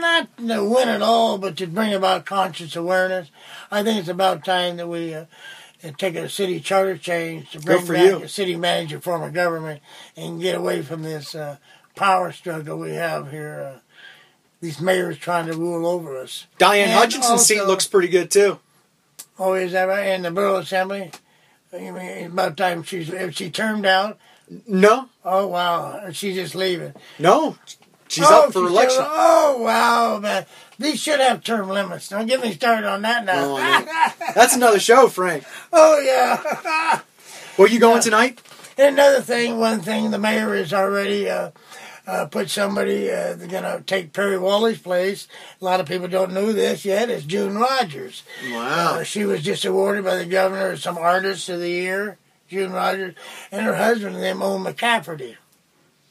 [0.00, 3.30] not to win it all, but to bring about conscious awareness.
[3.70, 5.24] I think it's about time that we uh,
[5.98, 8.16] take a city charter change to bring back you.
[8.22, 9.80] a city manager form of government
[10.16, 11.56] and get away from this uh,
[11.96, 13.74] power struggle we have here.
[13.76, 13.80] Uh,
[14.60, 16.46] these mayors trying to rule over us.
[16.58, 18.58] Diane And Hutchison's seat looks pretty good too.
[19.38, 20.08] Oh, is that right?
[20.08, 21.12] In the borough assembly?
[21.72, 24.18] You mean it's about time she's if she termed out?
[24.66, 26.94] No, Oh wow, she's just leaving.
[27.18, 27.56] no,
[28.08, 29.02] she's oh, up for she's election.
[29.02, 30.46] still- oh wow, man,
[30.78, 32.08] these should have term limits.
[32.08, 33.56] Don't get me started on that now.
[33.56, 35.44] Oh, That's another show, Frank.
[35.72, 37.00] oh yeah.
[37.56, 38.40] Where you going tonight?
[38.76, 41.50] And another thing, one thing, the mayor has already uh,
[42.08, 45.28] uh, put somebody uh, they're gonna take Perry Walley's place.
[45.60, 47.10] A lot of people don't know this yet.
[47.10, 48.22] It's June Rogers.
[48.50, 49.00] Wow.
[49.00, 52.16] Uh, she was just awarded by the governor as some artist of the year,
[52.48, 53.14] June Rogers,
[53.52, 55.36] and her husband, them own McCafferty.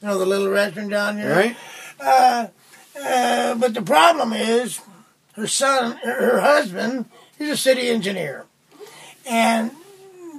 [0.00, 1.34] You know the little restaurant down here.
[1.34, 1.56] Right.
[2.00, 2.48] Uh,
[3.54, 4.80] but the problem is,
[5.34, 7.06] her son, her husband,
[7.38, 8.44] he's a city engineer,
[9.26, 9.70] and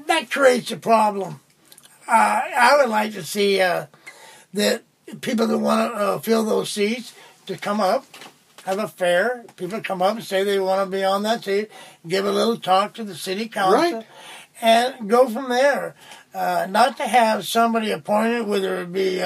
[0.08, 1.40] that creates a problem.
[2.08, 2.12] Uh,
[2.58, 3.86] I would like to see uh,
[4.54, 4.84] that
[5.22, 7.14] people that want to uh, fill those seats
[7.46, 8.06] to come up,
[8.66, 9.46] have a fair.
[9.56, 11.70] People come up and say they want to be on that seat,
[12.08, 14.06] give a little talk to the city council, Right.
[14.62, 15.96] and go from there.
[16.34, 19.22] Uh, not to have somebody appointed, whether it be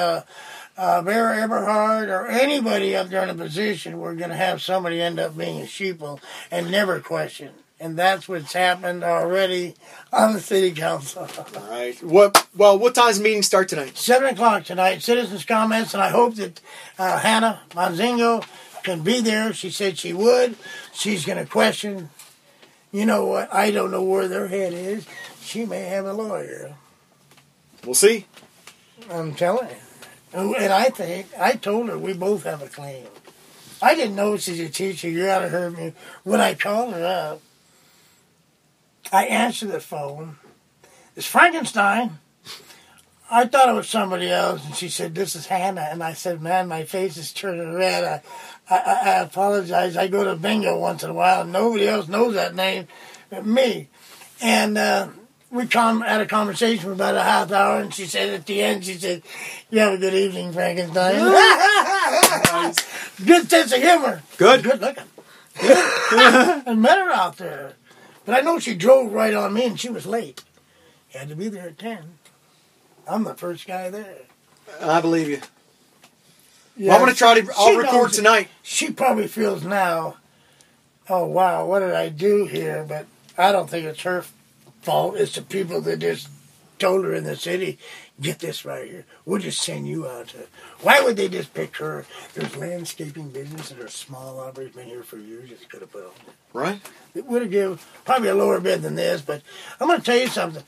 [0.77, 5.19] uh, Eberhart or anybody up there in a position, we're going to have somebody end
[5.19, 7.51] up being a sheeple and never question.
[7.79, 9.75] And that's what's happened already
[10.13, 11.27] on the city council.
[11.37, 12.01] All right.
[12.01, 12.47] What?
[12.55, 13.97] Well, what time's the meeting start tonight?
[13.97, 16.61] Seven o'clock tonight, citizens' comments, and I hope that
[16.97, 18.45] uh, Hannah Monzingo
[18.83, 19.51] can be there.
[19.51, 20.55] She said she would.
[20.93, 22.09] She's going to question.
[22.93, 23.53] You know what?
[23.53, 25.05] I don't know where their head is.
[25.41, 26.75] She may have a lawyer.
[27.83, 28.27] We'll see.
[29.09, 29.75] I'm telling you.
[30.33, 33.05] And I think, I told her we both have a claim.
[33.81, 35.09] I didn't know she's a teacher.
[35.09, 35.93] You ought to heard me.
[36.23, 37.41] When I called her up,
[39.11, 40.37] I answered the phone.
[41.15, 42.19] It's Frankenstein.
[43.29, 46.41] I thought it was somebody else, and she said, "This is Hannah." And I said,
[46.41, 48.03] "Man, my face is turning red.
[48.03, 48.21] I,
[48.69, 49.97] I, I apologize.
[49.97, 52.87] I go to bingo once in a while, and nobody else knows that name
[53.29, 53.89] but me."
[54.41, 55.09] And uh,
[55.53, 58.61] we come had a conversation for about a half hour, and she said at the
[58.61, 59.21] end, she said,
[59.69, 61.13] "You have a good evening, Frankenstein."
[63.25, 64.23] good sense of humor.
[64.37, 64.63] Good.
[64.63, 65.03] Good looking.
[65.61, 67.73] I met her out there,
[68.25, 70.43] but I know she drove right on me, and she was late.
[71.13, 72.15] Had to be there at ten.
[73.07, 74.23] I'm the first guy there.
[74.81, 75.39] I believe you.
[76.75, 77.47] Yeah, Well, I'm gonna try to.
[77.55, 78.47] I'll she record knows tonight.
[78.63, 80.17] She probably feels now,
[81.07, 82.83] oh wow, what did I do here?
[82.89, 83.05] But
[83.37, 84.25] I don't think it's her
[84.83, 85.15] fault.
[85.17, 86.29] It's the people that just
[86.79, 87.77] told her in the city,
[88.19, 89.05] get this right here.
[89.25, 90.47] We'll just send you out to.
[90.81, 92.05] Why would they just pick her?
[92.33, 95.49] There's landscaping business that are small operators been here for years.
[95.49, 96.11] Just could have put on.
[96.51, 96.81] Right.
[97.15, 99.41] It would have given probably a lower bid than this, but
[99.79, 100.63] I'm going to tell you something.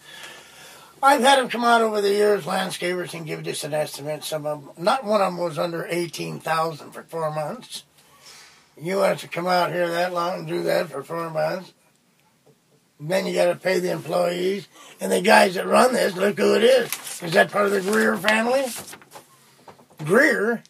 [1.04, 4.23] I've had them come out over the years, landscapers, and give just an estimate.
[4.23, 7.84] Some of them, not one of them was under eighteen thousand for four months.
[8.82, 11.73] You want to come out here that long and do that for four months?
[12.99, 14.67] Then you got to pay the employees
[15.01, 16.15] and the guys that run this.
[16.15, 16.86] Look who it is.
[17.21, 18.63] Is that part of the Greer family?
[20.03, 20.63] Greer,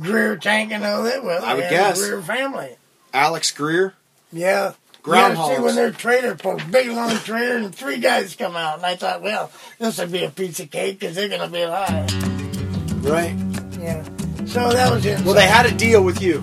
[0.00, 1.22] Greer Tank and all that.
[1.22, 2.00] Well, I would guess.
[2.00, 2.76] Greer family.
[3.12, 3.94] Alex Greer.
[4.32, 4.72] Yeah.
[5.02, 5.50] Groundhogs.
[5.50, 8.86] Yeah, see, when they're trailer post, big long trailer, and three guys come out, and
[8.86, 11.60] I thought, well, this would be a piece of cake because they're going to be
[11.60, 13.04] alive.
[13.04, 13.36] Right.
[13.78, 14.02] Yeah.
[14.46, 15.20] So that was it.
[15.20, 16.42] Well, they had a deal with you,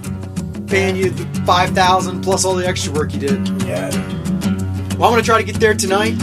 [0.68, 3.48] paying you the five thousand plus all the extra work you did.
[3.64, 3.90] Yeah.
[5.02, 6.16] Well, I'm gonna try to get there tonight.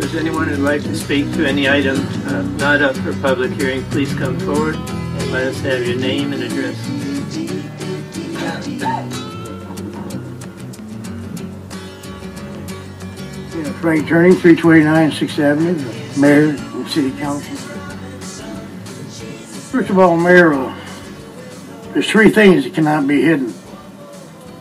[0.00, 3.84] Does anyone who'd like to speak to any item uh, not up for public hearing,
[3.90, 6.76] please come forward and let us have your name and address.
[13.54, 17.54] Yeah, Frank Turney, 329 6th Avenue, Mayor and City Council.
[19.70, 20.81] First of all, Mayor, uh,
[21.92, 23.52] there's three things that cannot be hidden.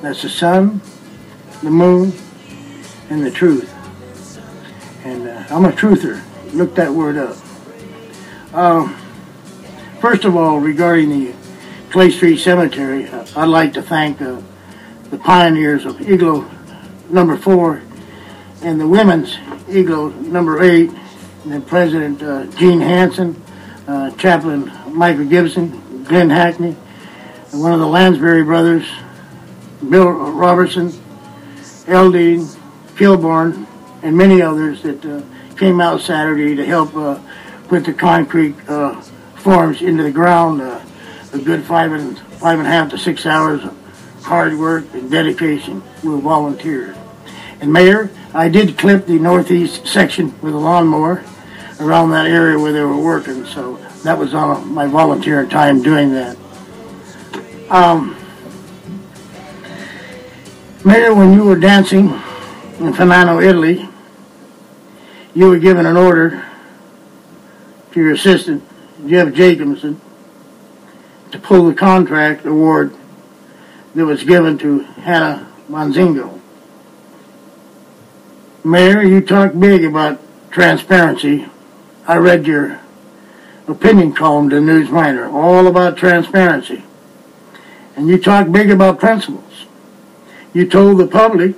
[0.01, 0.81] That's the sun,
[1.63, 2.11] the moon,
[3.09, 3.73] and the truth.
[5.05, 6.21] And uh, I'm a truther.
[6.53, 7.37] Look that word up.
[8.53, 8.95] Um,
[9.99, 11.33] first of all, regarding the
[11.89, 14.41] Clay Street Cemetery, uh, I'd like to thank uh,
[15.09, 16.49] the pioneers of Igloo
[17.09, 17.81] number four
[18.61, 19.37] and the women's
[19.69, 20.89] Igloo number eight,
[21.43, 23.41] and then President uh, Gene Hansen,
[23.87, 26.75] uh, Chaplain Michael Gibson, Glenn Hackney,
[27.51, 28.87] and one of the Lansbury brothers,
[29.89, 30.89] Bill Robertson,
[31.87, 32.45] Eldine,
[32.95, 33.65] Kilborn,
[34.03, 35.21] and many others that uh,
[35.57, 37.19] came out Saturday to help uh,
[37.67, 38.99] put the concrete uh,
[39.35, 40.61] forms into the ground.
[40.61, 40.81] Uh,
[41.33, 43.77] a good five and five and a half to six hours of
[44.23, 46.95] hard work and dedication with volunteers.
[47.61, 51.23] And Mayor, I did clip the northeast section with a lawnmower
[51.79, 56.11] around that area where they were working, so that was on my volunteer time doing
[56.13, 56.37] that.
[57.71, 58.17] Um,
[60.83, 63.87] Mayor, when you were dancing in Fanano, Italy,
[65.33, 66.45] you were given an order
[67.93, 68.61] to your assistant,
[69.07, 70.01] Jeff Jacobson,
[71.31, 72.93] to pull the contract award
[73.95, 76.41] that was given to Hannah Monzingo.
[78.65, 80.19] Mayor, you talk big about
[80.51, 81.47] transparency.
[82.05, 82.81] I read your
[83.69, 86.83] opinion column to News Miner, all about transparency.
[88.01, 89.67] And you talk big about principles.
[90.55, 91.55] You told the public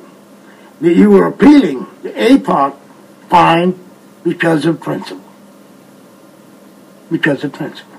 [0.81, 2.77] that you were appealing the APOC
[3.29, 3.79] fine
[4.25, 5.23] because of principle.
[7.09, 7.95] Because of principle.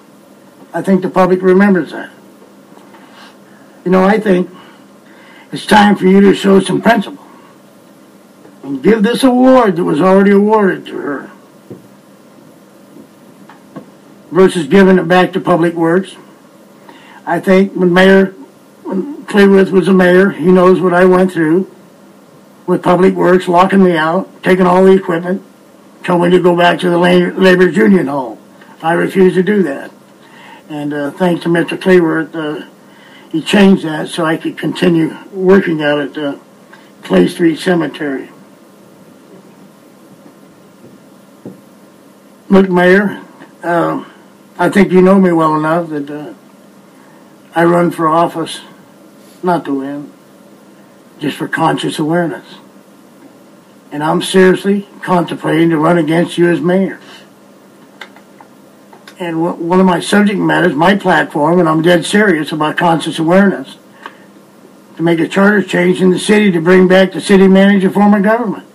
[0.74, 2.11] I think the public remembers that.
[3.83, 4.50] You know, I think
[5.50, 7.24] it's time for you to show some principle
[8.62, 11.30] and give this award that was already awarded to her
[14.30, 16.14] versus giving it back to Public Works.
[17.26, 18.34] I think when Mayor
[18.82, 21.70] when Cleworth was a mayor, he knows what I went through
[22.66, 25.42] with Public Works locking me out, taking all the equipment,
[26.02, 28.38] told me to go back to the La- Labor's Union Hall.
[28.82, 29.90] I refused to do that.
[30.68, 31.80] And uh, thanks to Mr.
[31.80, 32.66] Cleworth, uh,
[33.30, 36.38] he changed that so I could continue working out at uh,
[37.02, 38.30] Clay Street Cemetery.
[42.48, 43.22] Look, Mayor,
[43.62, 44.04] uh,
[44.58, 46.34] I think you know me well enough that uh,
[47.54, 48.60] I run for office
[49.42, 50.12] not to win,
[51.20, 52.56] just for conscious awareness.
[53.92, 56.98] And I'm seriously contemplating to run against you as mayor.
[59.20, 63.76] And one of my subject matters, my platform, and I'm dead serious about conscious awareness,
[64.96, 68.14] to make a charter change in the city to bring back the city manager form
[68.14, 68.66] of government.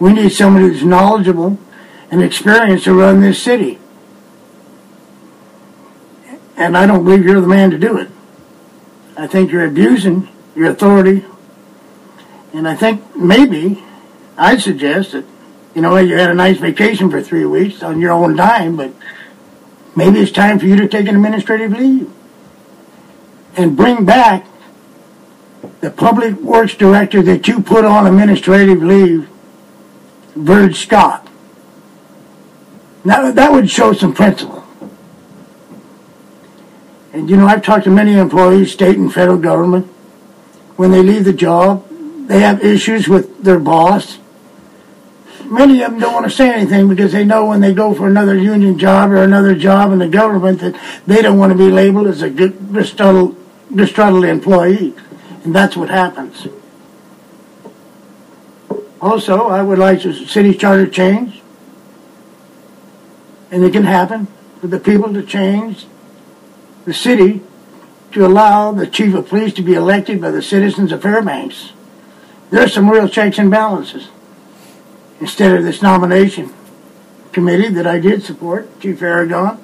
[0.00, 1.58] We need somebody who's knowledgeable
[2.10, 3.78] and experienced to run this city.
[6.56, 8.08] And I don't believe you're the man to do it.
[9.16, 11.24] I think you're abusing your authority.
[12.52, 13.82] And I think maybe
[14.36, 15.24] I'd suggest that,
[15.74, 18.92] you know, you had a nice vacation for three weeks on your own dime, but
[19.96, 22.10] maybe it's time for you to take an administrative leave
[23.56, 24.46] and bring back
[25.80, 29.28] the public works director that you put on administrative leave,
[30.34, 31.28] Verge Scott.
[33.04, 34.63] Now, that would show some principle.
[37.14, 39.86] And you know, I've talked to many employees, state and federal government.
[40.74, 41.86] When they leave the job,
[42.26, 44.18] they have issues with their boss.
[45.44, 48.08] Many of them don't want to say anything because they know when they go for
[48.08, 50.74] another union job or another job in the government that
[51.06, 53.36] they don't want to be labeled as a disgruntled,
[53.72, 54.92] disgruntled employee.
[55.44, 56.48] And that's what happens.
[59.00, 61.42] Also, I would like the city charter change.
[63.52, 64.26] And it can happen
[64.60, 65.86] for the people to change
[66.84, 67.42] the city
[68.12, 71.72] to allow the chief of police to be elected by the citizens of Fairbanks.
[72.50, 74.08] There's some real checks and balances.
[75.20, 76.52] Instead of this nomination
[77.32, 79.58] committee that I did support, Chief Aragon,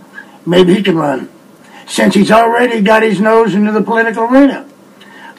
[0.45, 1.31] maybe he can run.
[1.87, 4.69] Since he's already got his nose into the political arena.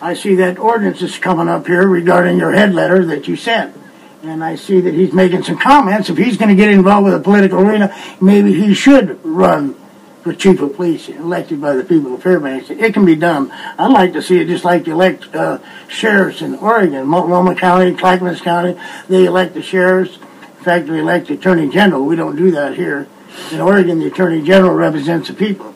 [0.02, 3.76] I see that ordinance is coming up here regarding your head letter that you sent.
[4.24, 6.10] And I see that he's making some comments.
[6.10, 9.76] If he's going to get involved with the political arena, maybe he should run
[10.22, 12.70] for chief of police elected by the people of Fairbanks.
[12.70, 13.52] It can be done.
[13.52, 17.96] I'd like to see it just like you elect uh, sheriffs in Oregon, Multnomah County,
[17.96, 18.80] Clackamas County.
[19.08, 20.18] They elect the sheriffs.
[20.18, 22.06] In fact, they elect the attorney general.
[22.06, 23.08] We don't do that here.
[23.52, 25.74] In Oregon, the attorney general represents the people,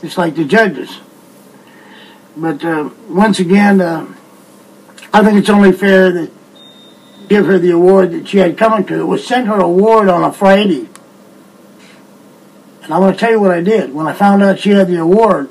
[0.00, 0.98] just like the judges.
[2.36, 4.12] But uh, once again, uh,
[5.14, 6.30] I think it's only fair that
[7.28, 9.00] give her the award that she had coming to.
[9.00, 10.88] It was sent her award on a Friday.
[12.92, 13.94] And I'm going to tell you what I did.
[13.94, 15.48] When I found out she had the award,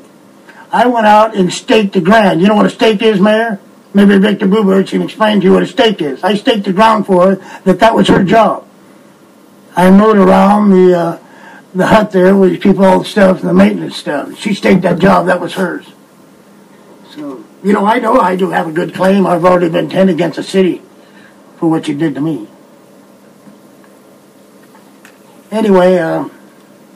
[0.71, 2.39] I went out and staked the ground.
[2.39, 3.60] You know what a stake is, Mayor?
[3.95, 6.23] Maybe Victor Bluebird can explain to you what a stake is.
[6.23, 8.67] I staked the ground for her that that was her job.
[9.75, 11.19] I mowed around the uh,
[11.73, 14.38] the hut there with people all the stuff and the maintenance stuff.
[14.38, 15.25] She staked that job.
[15.25, 15.88] That was hers.
[17.10, 19.25] So, you know, I know I do have a good claim.
[19.25, 20.84] I've already been ten against the city
[21.58, 22.47] for what you did to me.
[25.49, 26.30] Anyway, uh,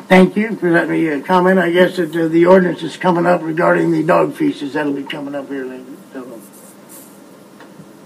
[0.08, 1.60] thank you for letting me uh, comment.
[1.60, 4.74] I guess that uh, the ordinance is coming up regarding the dog feasts.
[4.74, 5.86] That'll be coming up here later.
[6.14, 6.24] So,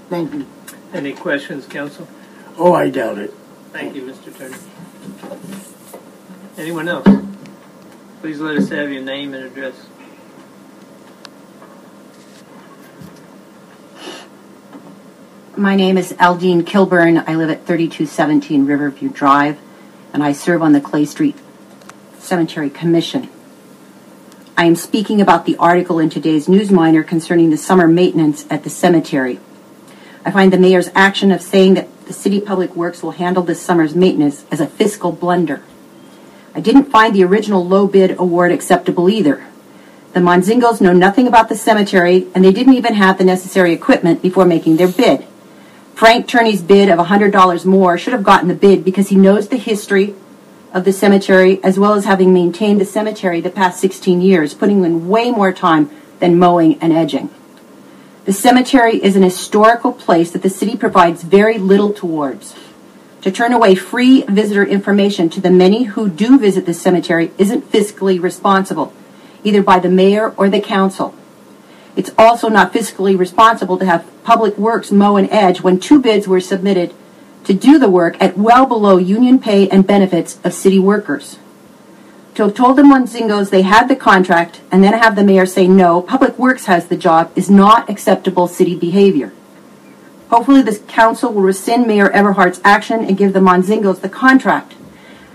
[0.09, 0.47] thank you.
[0.93, 2.07] Any questions, council?
[2.57, 3.33] Oh, I doubt it.
[3.71, 4.35] Thank you, Mr.
[4.35, 4.57] Turney.
[6.57, 7.07] Anyone else?
[8.21, 9.75] Please let us have your name and address.
[15.55, 17.17] My name is Aldine Kilburn.
[17.19, 19.59] I live at 3217 Riverview Drive,
[20.13, 21.35] and I serve on the Clay Street
[22.29, 23.27] Cemetery Commission.
[24.55, 28.63] I am speaking about the article in today's News Miner concerning the summer maintenance at
[28.63, 29.39] the cemetery.
[30.23, 33.59] I find the mayor's action of saying that the city public works will handle this
[33.59, 35.63] summer's maintenance as a fiscal blunder.
[36.53, 39.47] I didn't find the original low bid award acceptable either.
[40.13, 44.21] The Monzingos know nothing about the cemetery, and they didn't even have the necessary equipment
[44.21, 45.25] before making their bid.
[45.95, 49.57] Frank Turney's bid of $100 more should have gotten the bid because he knows the
[49.57, 50.13] history
[50.73, 54.83] of the cemetery as well as having maintained the cemetery the past 16 years, putting
[54.83, 55.89] in way more time
[56.19, 57.29] than mowing and edging.
[58.25, 62.55] The cemetery is an historical place that the city provides very little towards.
[63.21, 67.71] To turn away free visitor information to the many who do visit the cemetery isn't
[67.71, 68.93] fiscally responsible.
[69.43, 71.13] either by the mayor or the council.
[71.95, 76.27] It's also not fiscally responsible to have Public Works mow and edge when two bids
[76.27, 76.93] were submitted
[77.49, 81.39] to do the work at well below union pay and benefits of city workers.
[82.35, 85.67] To have told the Monzingos they had the contract and then have the mayor say
[85.67, 89.33] no, Public Works has the job is not acceptable city behavior.
[90.29, 94.75] Hopefully, this council will rescind Mayor Eberhart's action and give the Monzingos the contract.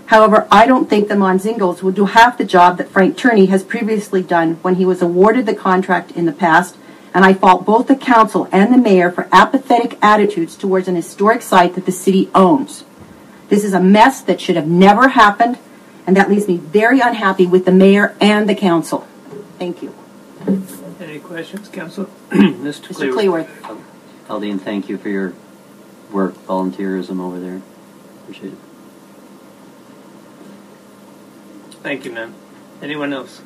[0.05, 3.61] However, I don't think the Monzingos will do half the job that Frank Turney has
[3.61, 6.77] previously done when he was awarded the contract in the past,
[7.15, 11.41] and I fault both the council and the mayor for apathetic attitudes towards an historic
[11.41, 12.83] site that the city owns.
[13.47, 15.57] This is a mess that should have never happened,
[16.05, 19.07] and that leaves me very unhappy with the mayor and the council.
[19.57, 19.95] Thank you.
[20.99, 22.09] Any questions, council?
[22.31, 22.89] Mr.
[22.89, 23.13] Mr.
[23.13, 23.45] Cleaver.
[23.45, 23.81] Cleworth.
[24.27, 25.33] Aldine, thank you for your
[26.11, 27.61] work, volunteerism over there.
[28.23, 28.59] Appreciate it.
[31.81, 32.33] Thank you, ma'am.
[32.81, 33.41] Anyone else?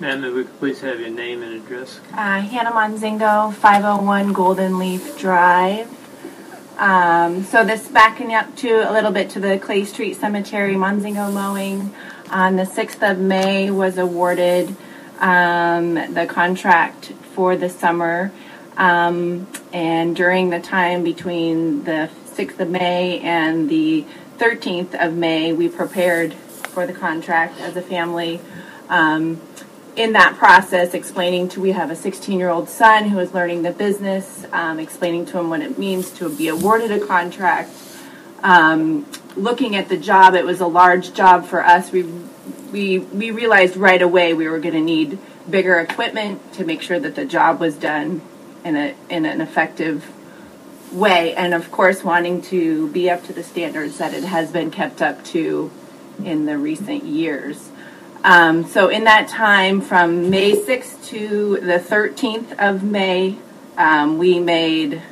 [0.00, 2.00] Ma'am, if we could please have your name and address.
[2.12, 5.88] Uh, Hannah Monzingo, 501 Golden Leaf Drive.
[6.78, 11.32] Um, so this backing up to a little bit to the Clay Street Cemetery Monzingo
[11.32, 11.94] mowing.
[12.30, 14.74] On the 6th of May was awarded
[15.20, 18.32] um, the contract for the summer.
[18.76, 24.04] Um, and during the time between the 6th of May and the
[24.38, 28.40] 13th of May, we prepared for the contract as a family.
[28.88, 29.40] Um,
[29.96, 33.62] in that process, explaining to we have a 16 year old son who is learning
[33.62, 37.70] the business, um, explaining to him what it means to be awarded a contract.
[38.42, 41.92] Um, looking at the job, it was a large job for us.
[41.92, 42.04] We
[42.72, 45.18] we we realized right away we were going to need
[45.48, 48.22] bigger equipment to make sure that the job was done
[48.64, 50.10] in a in an effective
[50.90, 54.70] way, and of course wanting to be up to the standards that it has been
[54.70, 55.70] kept up to
[56.24, 57.71] in the recent years.
[58.24, 63.36] Um, so in that time, from May 6th to the 13th of May,
[63.76, 65.02] um, we made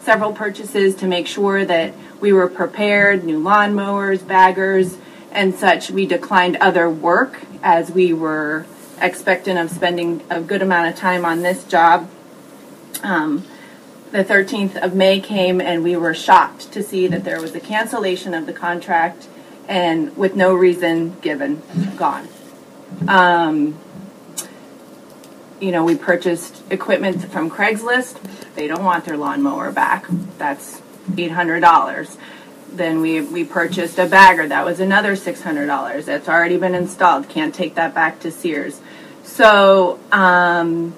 [0.00, 4.96] several purchases to make sure that we were prepared, new lawnmowers, baggers,
[5.30, 5.90] and such.
[5.90, 8.64] We declined other work as we were
[8.98, 12.08] expectant of spending a good amount of time on this job.
[13.02, 13.44] Um,
[14.10, 17.60] the 13th of May came and we were shocked to see that there was a
[17.60, 19.28] cancellation of the contract
[19.68, 21.62] and with no reason given,
[21.96, 22.26] gone.
[23.06, 23.78] Um,
[25.60, 28.20] you know, we purchased equipment from Craigslist.
[28.54, 30.06] They don't want their lawnmower back.
[30.38, 30.80] That's
[31.10, 32.16] $800.
[32.70, 34.46] Then we, we purchased a bagger.
[34.46, 36.04] That was another $600.
[36.04, 37.28] That's already been installed.
[37.28, 38.80] Can't take that back to Sears.
[39.24, 40.94] So, um,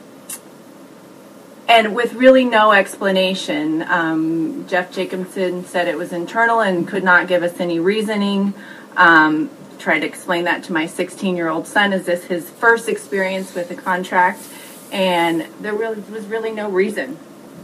[1.68, 7.28] and with really no explanation, um, Jeff Jacobson said it was internal and could not
[7.28, 8.55] give us any reasoning.
[8.97, 9.51] Um,
[9.81, 11.93] tried to explain that to my 16 year old son.
[11.93, 14.47] Is this his first experience with a contract?
[14.93, 17.18] And there really was really no reason.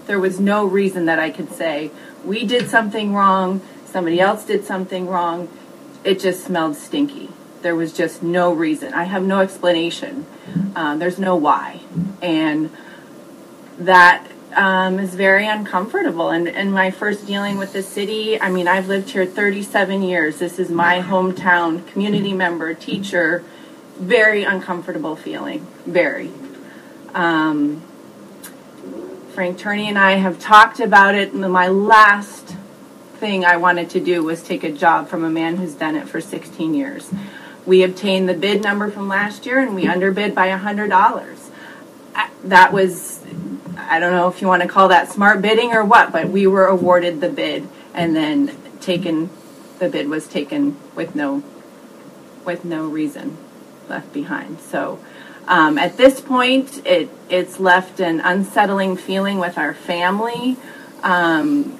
[0.07, 1.91] There was no reason that I could say
[2.25, 5.49] we did something wrong, somebody else did something wrong.
[6.05, 7.31] It just smelled stinky.
[7.63, 8.95] There was just no reason.
[8.95, 10.27] I have no explanation.
[10.77, 11.81] Um, there's no why,
[12.23, 12.71] and
[13.79, 14.27] that
[14.57, 16.31] um, is very uncomfortable.
[16.31, 20.39] And, and my first dealing with the city, I mean, I've lived here 37 years.
[20.39, 23.45] This is my hometown, community member, teacher.
[23.99, 25.67] Very uncomfortable feeling.
[25.85, 26.31] Very.
[27.15, 27.83] Um,
[29.33, 31.35] Frank Turney and I have talked about it.
[31.35, 32.57] My last
[33.19, 36.09] thing I wanted to do was take a job from a man who's done it
[36.09, 37.11] for 16 years.
[37.67, 41.51] We obtained the bid number from last year and we underbid by $100.
[42.45, 43.16] That was
[43.89, 46.47] I don't know if you want to call that smart bidding or what, but we
[46.47, 49.31] were awarded the bid and then taken,
[49.79, 51.43] the bid was taken with no,
[52.45, 53.39] with no reason
[53.89, 54.61] left behind.
[54.61, 54.99] So
[55.49, 60.57] um, at this point, it, it's left an unsettling feeling with our family.
[61.03, 61.79] Um,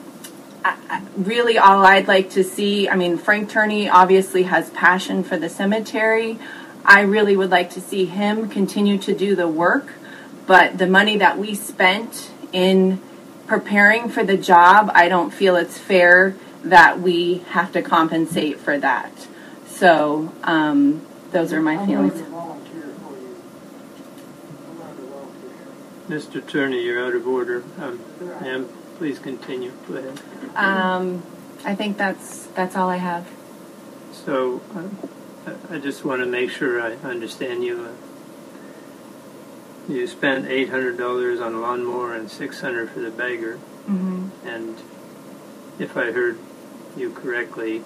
[0.65, 5.25] I, I, really, all I'd like to see, I mean, Frank Turney obviously has passion
[5.25, 6.39] for the cemetery.
[6.85, 9.95] I really would like to see him continue to do the work
[10.47, 13.01] but the money that we spent in
[13.47, 18.79] preparing for the job, I don't feel it's fair that we have to compensate for
[18.79, 19.27] that.
[19.67, 22.23] So, um, those are my feelings.
[26.09, 26.47] Mr.
[26.47, 27.65] Turney, you're out of order.
[27.79, 28.01] Um,
[28.41, 28.69] ma'am,
[28.99, 29.73] please continue.
[29.89, 30.21] Go ahead.
[30.55, 31.23] Um,
[31.65, 33.27] I think that's that's all I have.
[34.13, 34.97] So, um,
[35.47, 37.81] I- I just want to make sure I understand you.
[37.81, 38.06] Uh,
[39.89, 43.57] You spent eight hundred dollars on a lawnmower and six hundred for the bagger,
[43.87, 44.77] hmm and
[45.79, 46.39] if I heard
[46.97, 47.85] you correctly,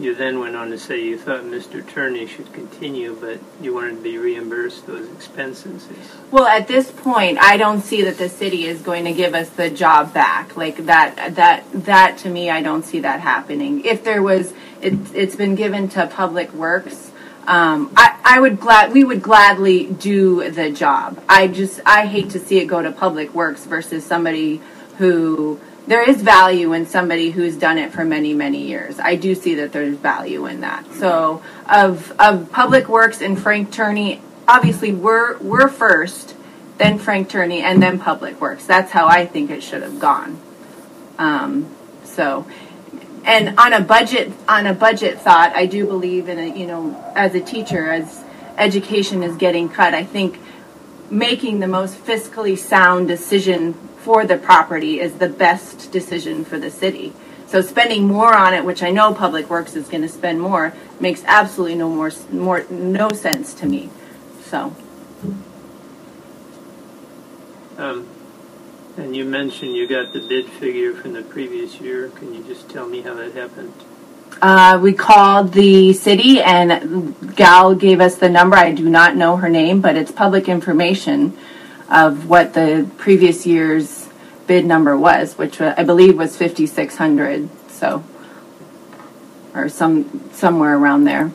[0.00, 1.84] You then went on to say you thought Mr.
[1.84, 5.88] Turney should continue, but you wanted to be reimbursed those expenses.
[6.30, 9.50] Well, at this point, I don't see that the city is going to give us
[9.50, 10.56] the job back.
[10.56, 13.84] Like that, that, that to me, I don't see that happening.
[13.84, 17.07] If there was, it, it's been given to Public Works.
[17.48, 21.18] Um, I, I would glad, we would gladly do the job.
[21.30, 24.60] I just, I hate to see it go to Public Works versus somebody
[24.98, 29.00] who, there is value in somebody who's done it for many, many years.
[29.00, 30.92] I do see that there's value in that.
[30.96, 36.36] So of, of Public Works and Frank Turney, obviously we're, we're first,
[36.76, 38.66] then Frank Turney, and then Public Works.
[38.66, 40.38] That's how I think it should have gone.
[41.16, 41.74] Um,
[42.04, 42.46] so,
[43.28, 47.12] and on a budget, on a budget thought, I do believe in a, you know,
[47.14, 48.24] as a teacher, as
[48.56, 50.40] education is getting cut, I think
[51.10, 56.70] making the most fiscally sound decision for the property is the best decision for the
[56.70, 57.12] city.
[57.46, 60.72] So spending more on it, which I know Public Works is going to spend more,
[60.98, 63.90] makes absolutely no more, more no sense to me.
[64.44, 64.74] So.
[67.76, 68.08] Um,
[68.98, 72.08] and you mentioned you got the bid figure from the previous year.
[72.08, 73.72] Can you just tell me how that happened?
[74.42, 78.56] Uh, we called the city and Gal gave us the number.
[78.56, 81.36] I do not know her name, but it's public information
[81.88, 84.08] of what the previous year's
[84.46, 87.48] bid number was, which I believe was 5,600.
[87.70, 88.04] So,
[89.54, 91.28] or some somewhere around there.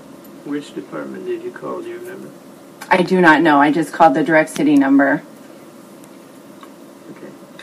[0.45, 1.82] Which department did you call?
[1.82, 2.30] Do you remember?
[2.89, 3.59] I do not know.
[3.59, 5.24] I just called the direct city number.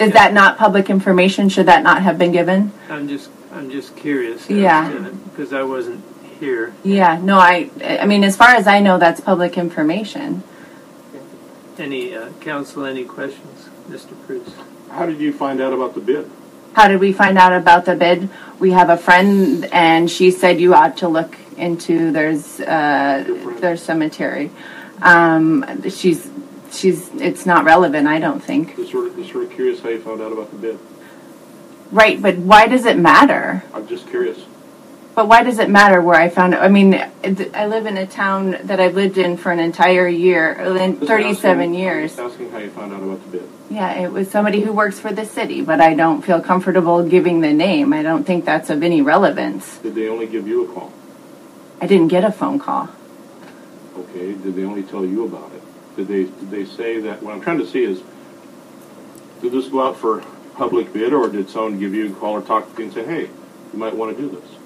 [0.00, 0.08] Okay.
[0.08, 1.50] Is that not public information?
[1.50, 2.72] Should that not have been given?
[2.88, 4.48] I'm just I'm just curious.
[4.48, 5.10] Yeah.
[5.24, 6.02] Because I wasn't
[6.38, 6.72] here.
[6.82, 7.20] Yeah.
[7.22, 7.38] No.
[7.38, 7.70] I.
[7.82, 10.42] I mean, as far as I know, that's public information.
[11.78, 12.86] Any uh, council?
[12.86, 14.14] Any questions, Mr.
[14.24, 14.48] Cruz?
[14.90, 16.30] How did you find out about the bid?
[16.72, 18.30] How did we find out about the bid?
[18.58, 23.24] We have a friend, and she said you ought to look into there's uh,
[23.60, 24.50] their cemetery.
[25.02, 26.30] Um, she's
[26.70, 28.76] she's it's not relevant, I don't think.
[28.76, 30.78] Just sort of, just sort of curious how you found out about the bid.
[31.90, 33.64] Right, but why does it matter?
[33.74, 34.38] I'm just curious.
[35.16, 36.58] But why does it matter where I found it?
[36.58, 40.56] I mean, I live in a town that I've lived in for an entire year,
[40.60, 42.18] uh, in Just 37 asking- years.
[42.18, 43.48] Asking how you found out about the bid.
[43.70, 47.40] Yeah, it was somebody who works for the city, but I don't feel comfortable giving
[47.40, 47.92] the name.
[47.92, 49.78] I don't think that's of any relevance.
[49.78, 50.92] Did they only give you a call?
[51.82, 52.88] I didn't get a phone call.
[53.98, 54.32] Okay.
[54.32, 55.59] Did they only tell you about it?
[55.96, 57.22] Did they did they say that?
[57.22, 58.02] What I'm trying to see is,
[59.42, 60.22] did this go out for
[60.54, 63.04] public bid, or did someone give you a call or talk to you and say,
[63.04, 63.22] "Hey,
[63.72, 64.60] you might want to do this"?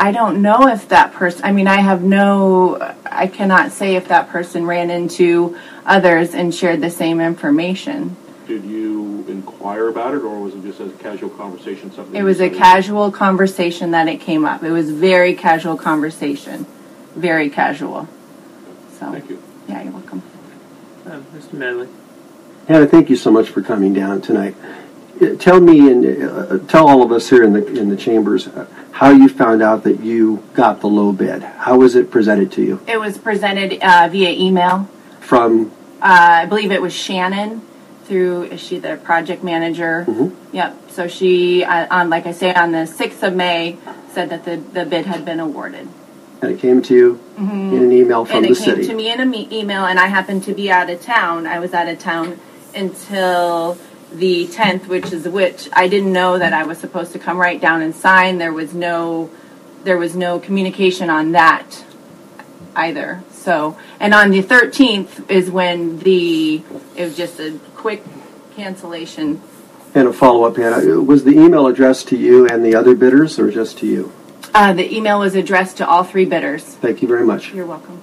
[0.00, 4.08] I don't know if that person, I mean, I have no, I cannot say if
[4.08, 8.16] that person ran into others and shared the same information.
[8.46, 11.92] Did you inquire about it, or was it just a casual conversation?
[11.92, 14.62] Something It was a casual conversation that it came up.
[14.62, 16.66] It was very casual conversation.
[17.14, 18.08] Very casual.
[18.98, 19.42] So, Thank you.
[19.68, 20.22] Yeah, you're welcome.
[21.06, 21.52] Uh, Mr.
[21.54, 21.88] Medley.
[22.68, 24.54] Hannah, thank you so much for coming down tonight.
[25.20, 28.48] Uh, Tell me and uh, tell all of us here in the in the chambers
[28.48, 31.42] uh, how you found out that you got the low bid.
[31.42, 32.80] How was it presented to you?
[32.86, 34.88] It was presented uh, via email.
[35.20, 37.62] From Uh, I believe it was Shannon
[38.04, 40.04] through, is she the project manager?
[40.06, 40.32] Mhm.
[40.52, 40.90] Yep.
[40.90, 43.78] So she, uh, on, like I say, on the 6th of May,
[44.12, 45.88] said that the, the bid had been awarded.
[46.42, 48.44] And it came to you in an email from Mm-hmm.
[48.44, 48.86] and the it came city.
[48.88, 51.46] to me in an me- email, and I happened to be out of town.
[51.46, 52.38] I was out of town
[52.74, 53.78] until
[54.12, 57.60] the 10th, which is which I didn't know that I was supposed to come right
[57.60, 58.38] down and sign.
[58.38, 59.30] There was no,
[59.84, 61.84] there was no communication on that
[62.74, 63.22] either.
[63.30, 66.62] So, and on the 13th is when the
[66.96, 68.02] it was just a quick
[68.54, 69.40] cancellation.
[69.94, 71.00] And a follow up, Hannah.
[71.00, 74.12] Was the email addressed to you and the other bidders, or just to you?
[74.54, 76.64] Uh, the email was addressed to all three bidders.
[76.64, 77.52] Thank you very much.
[77.52, 78.00] You're welcome.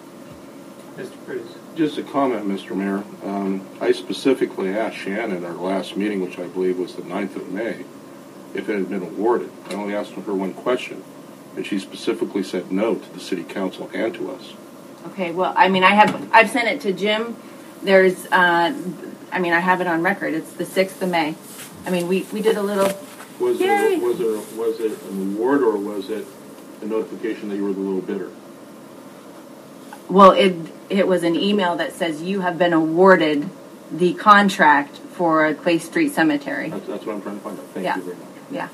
[0.95, 1.25] Mr.
[1.25, 1.55] Cruz.
[1.75, 2.75] Just a comment, Mr.
[2.75, 3.03] Mayor.
[3.23, 7.35] Um, I specifically asked Shannon at our last meeting, which I believe was the 9th
[7.35, 7.83] of May,
[8.53, 9.49] if it had been awarded.
[9.69, 11.03] I only asked her one question,
[11.55, 14.53] and she specifically said no to the city council and to us.
[15.07, 17.35] Okay, well, I mean, I have, I've sent it to Jim.
[17.81, 18.73] There's, uh,
[19.31, 20.35] I mean, I have it on record.
[20.35, 21.33] It's the 6th of May.
[21.85, 22.89] I mean, we, we did a little,
[23.39, 23.67] Was Yay.
[23.67, 24.27] there, was there,
[24.57, 26.25] was it an award or was it
[26.81, 28.29] a notification that you were the low bidder?
[30.09, 30.55] well, it,
[30.89, 33.49] it was an email that says you have been awarded
[33.91, 36.69] the contract for Clay Street Cemetery.
[36.69, 37.65] That's, that's what I'm trying to find out.
[37.67, 37.95] Thank Yeah.
[37.97, 38.27] you very much.
[38.51, 38.69] Yeah.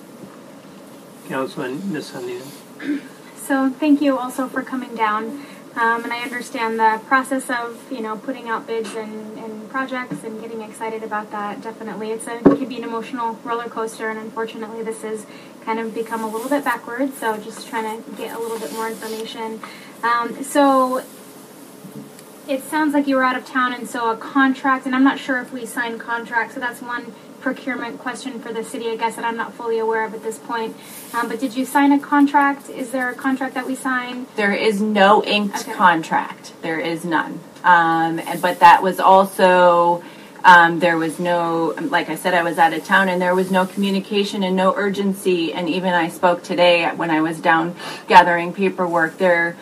[1.28, 2.12] Councilman Ms.
[2.12, 3.02] Huntington.
[3.38, 5.46] So thank you also for coming down.
[5.76, 10.24] Um, and I understand the process of, you know, putting out bids and, and projects
[10.24, 11.62] and getting excited about that.
[11.62, 15.26] Definitely, it's a, it can be an emotional roller coaster, and unfortunately, this has
[15.64, 17.18] kind of become a little bit backwards.
[17.18, 19.62] So just trying to get a little bit more information.
[20.04, 21.04] Um, so
[22.48, 25.20] it sounds like you were out of town, and so a contract, and I'm not
[25.20, 29.16] sure if we signed contracts, so that's one procurement question for the city, I guess,
[29.16, 30.76] that I'm not fully aware of at this point.
[31.14, 32.70] Um, but did you sign a contract?
[32.70, 34.28] Is there a contract that we signed?
[34.36, 35.74] There is no inked Okay.
[35.74, 36.54] contract.
[36.62, 37.40] There is none.
[37.64, 40.04] Um, and, but that was also,
[40.44, 43.52] um, there was no, like I said, I was out of town and there was
[43.52, 45.52] no communication and no urgency.
[45.54, 47.76] And even I spoke today when I was down
[48.08, 49.18] gathering paperwork.
[49.18, 49.58] There,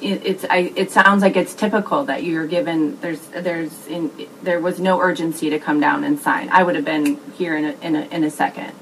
[0.00, 2.98] it, it's, I, it sounds like it's typical that you're given.
[3.00, 4.10] There's, there's, in,
[4.42, 6.48] there was no urgency to come down and sign.
[6.50, 8.72] I would have been here in a, in a, in a second.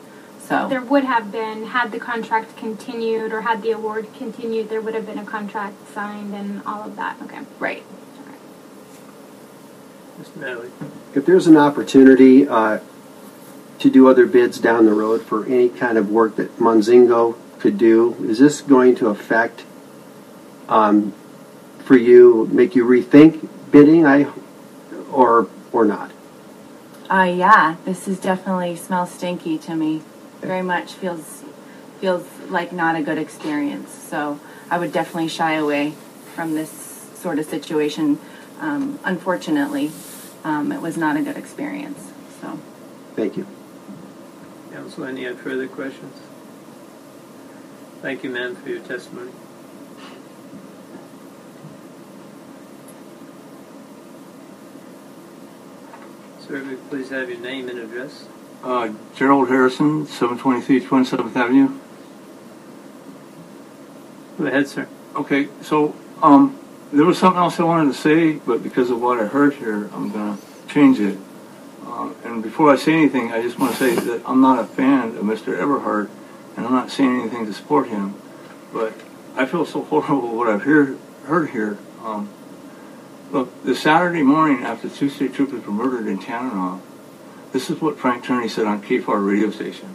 [0.40, 4.80] So There would have been, had the contract continued or had the award continued, there
[4.80, 7.20] would have been a contract signed and all of that.
[7.22, 7.40] Okay.
[7.58, 7.82] right.
[10.20, 10.36] Mr.
[10.36, 10.70] Natalie.
[11.14, 12.78] If there's an opportunity uh,
[13.80, 17.76] to do other bids down the road for any kind of work that Monzingo could
[17.76, 19.64] do, is this going to affect
[20.68, 21.12] um,
[21.84, 24.26] for you, make you rethink bidding, I,
[25.12, 26.10] or or not?
[27.08, 30.02] Uh, yeah, this is definitely smells stinky to me.
[30.40, 31.44] Very much feels
[32.00, 33.90] feels like not a good experience.
[33.90, 34.38] So
[34.70, 35.94] I would definitely shy away
[36.34, 36.70] from this
[37.14, 38.18] sort of situation.
[38.60, 39.92] Um, unfortunately,
[40.44, 42.12] um, it was not a good experience.
[42.40, 42.58] So
[43.14, 43.46] Thank you.
[44.72, 46.14] Council, any further questions?
[48.02, 49.32] Thank you, ma'am, for your testimony.
[56.46, 58.28] Sir, could please have your name and address?
[58.62, 61.76] Uh, Gerald Harrison, 723 27th Avenue.
[64.38, 64.88] Go ahead, sir.
[65.16, 66.56] Okay, so um,
[66.92, 69.90] there was something else I wanted to say, but because of what I heard here,
[69.92, 71.18] I'm going to change it.
[71.84, 74.66] Uh, and before I say anything, I just want to say that I'm not a
[74.66, 75.58] fan of Mr.
[75.58, 76.08] Eberhart,
[76.56, 78.14] and I'm not saying anything to support him.
[78.72, 78.94] But
[79.34, 81.76] I feel so horrible what I've hear, heard here.
[82.04, 82.28] Um,
[83.30, 86.80] look, the Saturday morning after two state troopers were murdered in Tanana,
[87.52, 89.94] this is what Frank Turney said on KFAR radio station.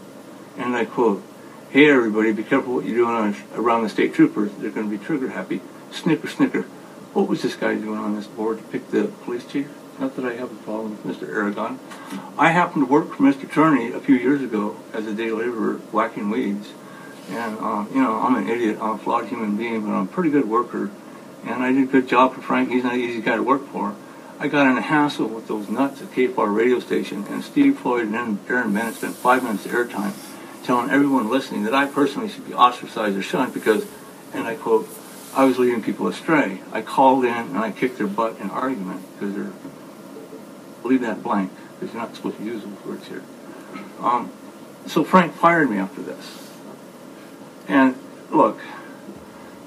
[0.57, 1.23] And I quote,
[1.69, 4.51] Hey everybody, be careful what you're doing on, around the state troopers.
[4.57, 5.61] They're going to be trigger happy.
[5.91, 6.63] Snicker, snicker.
[7.13, 9.69] What was this guy doing on this board to pick the police chief?
[9.99, 11.29] Not that I have a problem with Mr.
[11.29, 11.79] Aragon.
[12.37, 13.49] I happened to work for Mr.
[13.49, 16.69] Turney a few years ago as a day laborer whacking weeds.
[17.29, 18.79] And, um, you know, I'm an idiot.
[18.81, 20.89] I'm a flawed human being, but I'm a pretty good worker.
[21.43, 22.69] And I did a good job for Frank.
[22.69, 23.95] He's not an easy guy to work for.
[24.39, 28.11] I got in a hassle with those nuts at KFAR radio station, and Steve Floyd
[28.11, 30.13] and Aaron Bennett spent five minutes of airtime
[30.63, 33.85] telling everyone listening that I personally should be ostracized or shunned because,
[34.33, 34.87] and I quote,
[35.33, 36.61] I was leading people astray.
[36.71, 39.51] I called in and I kicked their butt in argument because they're,
[40.83, 43.23] leave that blank because you're not supposed to use those words here.
[43.99, 44.31] Um,
[44.87, 46.49] so Frank fired me after this.
[47.67, 47.95] And
[48.29, 48.59] look,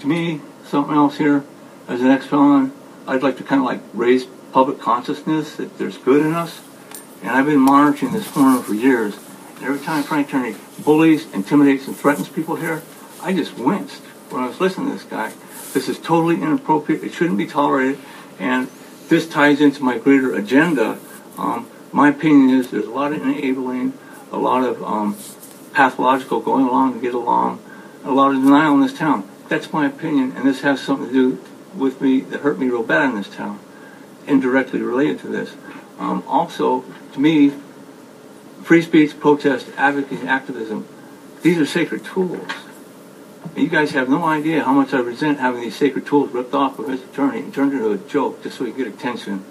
[0.00, 1.44] to me, something else here,
[1.88, 2.72] as an ex-felon,
[3.06, 6.60] I'd like to kind of like raise public consciousness that there's good in us.
[7.20, 9.16] And I've been monitoring this forum for years.
[9.56, 12.82] And every time Frank Turney bullies, intimidates, and threatens people here,
[13.22, 15.32] I just winced when I was listening to this guy.
[15.72, 17.02] This is totally inappropriate.
[17.02, 17.98] It shouldn't be tolerated.
[18.38, 18.68] And
[19.08, 20.98] this ties into my greater agenda.
[21.36, 23.92] Um, my opinion is there's a lot of enabling,
[24.32, 25.16] a lot of um,
[25.72, 27.60] pathological going along to get along,
[28.04, 29.28] a lot of denial in this town.
[29.48, 31.44] That's my opinion, and this has something to do
[31.76, 33.58] with me that hurt me real bad in this town,
[34.26, 35.54] indirectly related to this.
[35.98, 37.52] Um, also, to me,
[38.62, 40.86] free speech, protest, advocacy, activism,
[41.42, 42.50] these are sacred tools.
[43.42, 46.54] And you guys have no idea how much I resent having these sacred tools ripped
[46.54, 47.04] off of Mr.
[47.04, 49.44] Attorney and turned into a joke just so you get attention.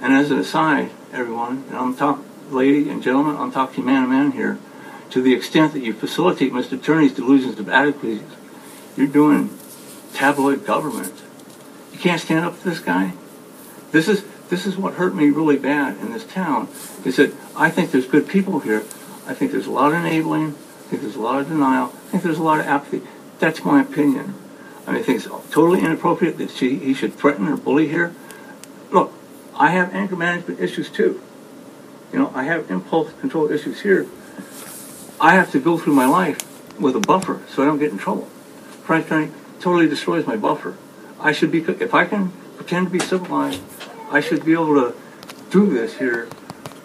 [0.00, 4.08] And as an aside, everyone, and I'm talking, lady and gentlemen, I'm talking man to
[4.08, 4.58] man here,
[5.10, 6.72] to the extent that you facilitate Mr.
[6.72, 8.24] Attorney's delusions of adequacy,
[8.96, 9.50] you're doing
[10.14, 11.12] tabloid government.
[12.00, 13.12] Can't stand up to this guy.
[13.92, 16.68] This is this is what hurt me really bad in this town.
[17.04, 18.80] Is that I think there's good people here.
[19.26, 20.48] I think there's a lot of enabling.
[20.48, 21.88] I think there's a lot of denial.
[21.88, 23.02] I think there's a lot of apathy.
[23.38, 24.34] That's my opinion.
[24.86, 28.14] I mean, I think it's totally inappropriate that she, he should threaten or bully here.
[28.90, 29.12] Look,
[29.54, 31.22] I have anger management issues too.
[32.12, 34.08] You know, I have impulse control issues here.
[35.20, 36.38] I have to go through my life
[36.80, 38.24] with a buffer so I don't get in trouble.
[38.84, 39.30] Frank Turney
[39.60, 40.76] totally destroys my buffer.
[41.20, 43.60] I should be, if I can pretend to be civilized,
[44.10, 44.94] I should be able to
[45.50, 46.28] do this here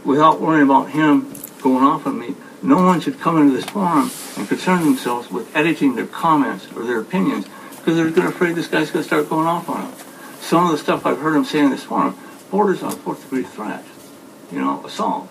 [0.03, 2.36] without worrying about him going off on me.
[2.61, 6.83] No one should come into this forum and concern themselves with editing their comments or
[6.83, 7.45] their opinions
[7.77, 9.99] because they're afraid this guy's going to start going off on them.
[10.41, 12.17] Some of the stuff I've heard him say in this forum
[12.51, 13.83] borders on fourth degree threat,
[14.51, 15.29] you know, assault.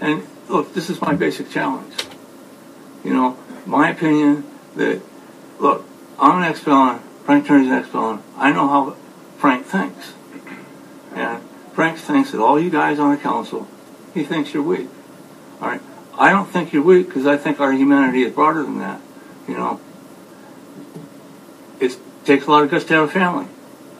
[0.00, 1.94] And look, this is my basic challenge.
[3.04, 4.44] You know, my opinion
[4.76, 5.00] that,
[5.58, 5.86] look,
[6.18, 8.22] I'm an ex-felon, Frank turns an ex-felon.
[8.38, 8.96] I know how
[9.36, 10.14] Frank thinks.
[11.14, 11.42] And
[11.74, 13.68] Frank thinks that all you guys on the council,
[14.14, 14.88] he thinks you're weak.
[15.60, 15.82] All right?
[16.16, 19.02] I don't think you're weak because I think our humanity is broader than that.
[19.46, 19.78] You know,
[21.78, 23.48] it takes a lot of guts to have a family.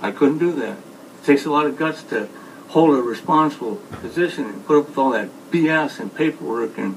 [0.01, 0.79] I couldn't do that.
[0.79, 2.31] It takes a lot of guts to
[2.69, 6.97] hold a responsible position and put up with all that BS and paperwork and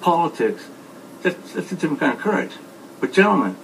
[0.00, 0.68] politics.
[1.20, 2.52] That's, that's a different kind of courage.
[2.98, 3.58] But gentlemen,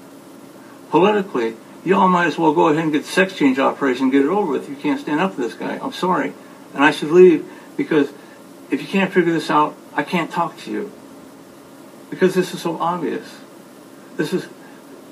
[0.91, 4.23] politically, y'all might as well go ahead and get the sex change operation and get
[4.23, 4.69] it over with.
[4.69, 5.79] You can't stand up to this guy.
[5.79, 6.33] I'm sorry.
[6.75, 8.13] And I should leave because
[8.71, 10.93] if you can't figure this out, I can't talk to you.
[12.11, 13.41] Because this is so obvious.
[14.17, 14.47] This is,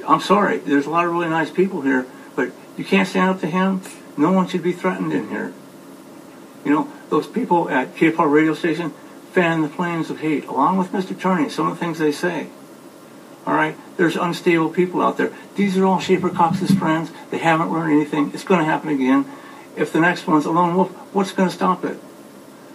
[0.07, 2.07] I'm sorry, there's a lot of really nice people here,
[2.37, 3.83] but you can't stand up to him.
[4.17, 5.53] No one should be threatened in here.
[6.65, 8.93] You know, those people at KFAR radio station
[9.33, 11.19] fan the flames of hate, along with Mr.
[11.19, 12.49] Turney, some of the things they say.
[13.47, 15.33] All right, there's unstable people out there.
[15.57, 17.11] These are all Schaeffer Cox's friends.
[17.31, 18.31] They haven't learned anything.
[18.35, 19.25] It's going to happen again.
[19.77, 21.99] If the next one's a lone wolf, what's going to stop it?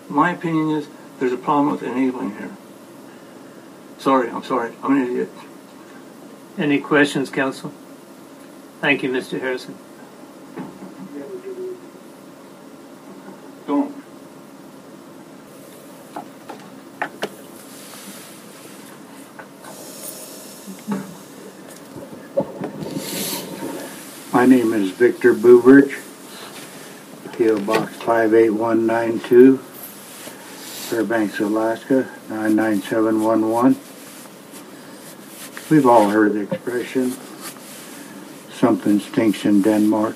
[0.10, 0.88] My opinion is
[1.20, 2.52] there's a problem with enabling here.
[3.98, 4.74] Sorry, I'm sorry.
[4.84, 5.30] I'm an idiot.
[6.58, 7.72] Any questions, council?
[8.82, 9.40] Thank you, Mr.
[9.40, 9.76] Harrison.
[13.68, 13.96] Don't.
[24.34, 24.74] My name
[25.26, 25.92] Victor Buberich,
[27.34, 33.76] PO Box 58192, Fairbanks, Alaska 99711.
[35.72, 37.16] We've all heard the expression,
[38.54, 40.16] something stinks in Denmark.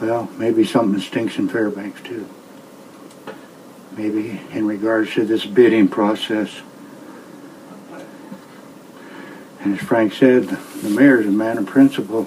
[0.00, 2.26] Well, maybe something stinks in Fairbanks too.
[3.98, 6.62] Maybe in regards to this bidding process.
[9.60, 12.26] And as Frank said, the mayor is a man of principle.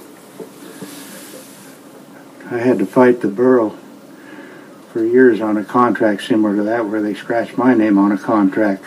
[2.54, 3.76] I had to fight the borough
[4.91, 8.18] for years on a contract similar to that where they scratched my name on a
[8.18, 8.84] contract.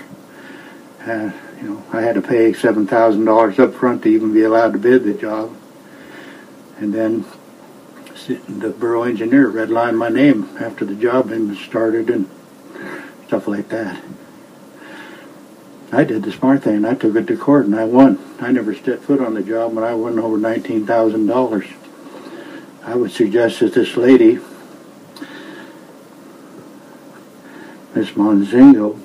[1.04, 4.78] Uh, you know, I had to pay $7,000 up front to even be allowed to
[4.78, 5.56] bid the job.
[6.76, 7.24] And then
[8.48, 12.30] the borough engineer redlined my name after the job had started and
[13.26, 14.00] stuff like that.
[15.90, 16.84] I did the smart thing.
[16.84, 18.36] I took it to court and I won.
[18.40, 21.85] I never stepped foot on the job when I won over $19,000.
[22.86, 24.38] I would suggest that this lady,
[27.94, 28.98] Miss Monzingo,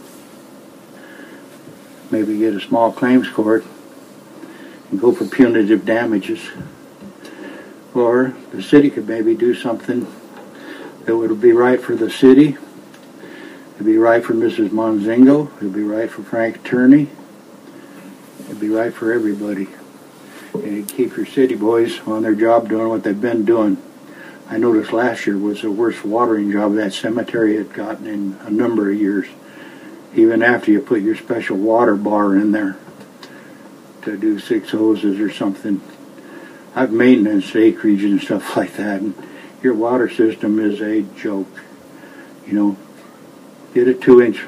[2.10, 3.66] maybe get a small claims court
[4.90, 6.40] and go for punitive damages.
[7.94, 10.08] Or the city could maybe do something
[11.04, 12.56] that would be right for the city
[13.82, 14.70] It'd be right for Mrs.
[14.70, 15.52] Monzingo.
[15.58, 17.08] It'd be right for Frank Turney.
[18.46, 19.70] It'd be right for everybody.
[20.54, 23.82] And keep your city boys on their job doing what they've been doing.
[24.50, 28.50] I noticed last year was the worst watering job that cemetery had gotten in a
[28.50, 29.28] number of years.
[30.14, 32.78] Even after you put your special water bar in there
[34.02, 35.82] to do six hoses or something.
[36.76, 39.02] I've maintenance acreage and stuff like that.
[39.02, 39.16] And
[39.64, 41.48] your water system is a joke.
[42.46, 42.78] You know,
[43.74, 44.44] get a two inch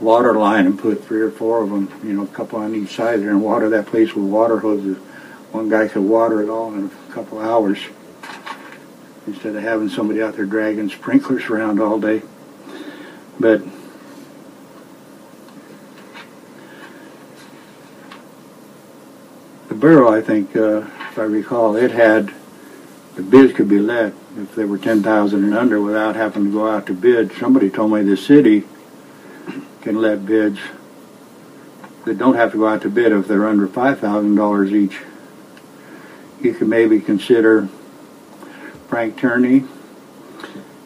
[0.00, 2.90] water line and put three or four of them, you know, a couple on each
[2.90, 4.98] side there and water that place with water hoses.
[5.52, 7.78] One guy could water it all in a couple hours
[9.26, 12.22] instead of having somebody out there dragging sprinklers around all day.
[13.38, 13.62] But
[19.68, 22.32] the borough, I think, uh, if I recall, it had
[23.16, 26.66] the bids could be let if they were 10,000 and under without having to go
[26.66, 27.32] out to bid.
[27.34, 28.64] Somebody told me the city
[29.82, 30.60] can let bids
[32.06, 35.00] that don't have to go out to bid if they're under $5,000 each.
[36.42, 37.68] You could maybe consider
[38.88, 39.64] Frank Turney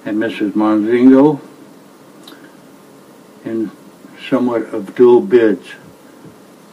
[0.04, 0.52] and Mrs.
[0.52, 1.40] Monzingo
[3.42, 3.70] in
[4.28, 5.66] somewhat of dual bids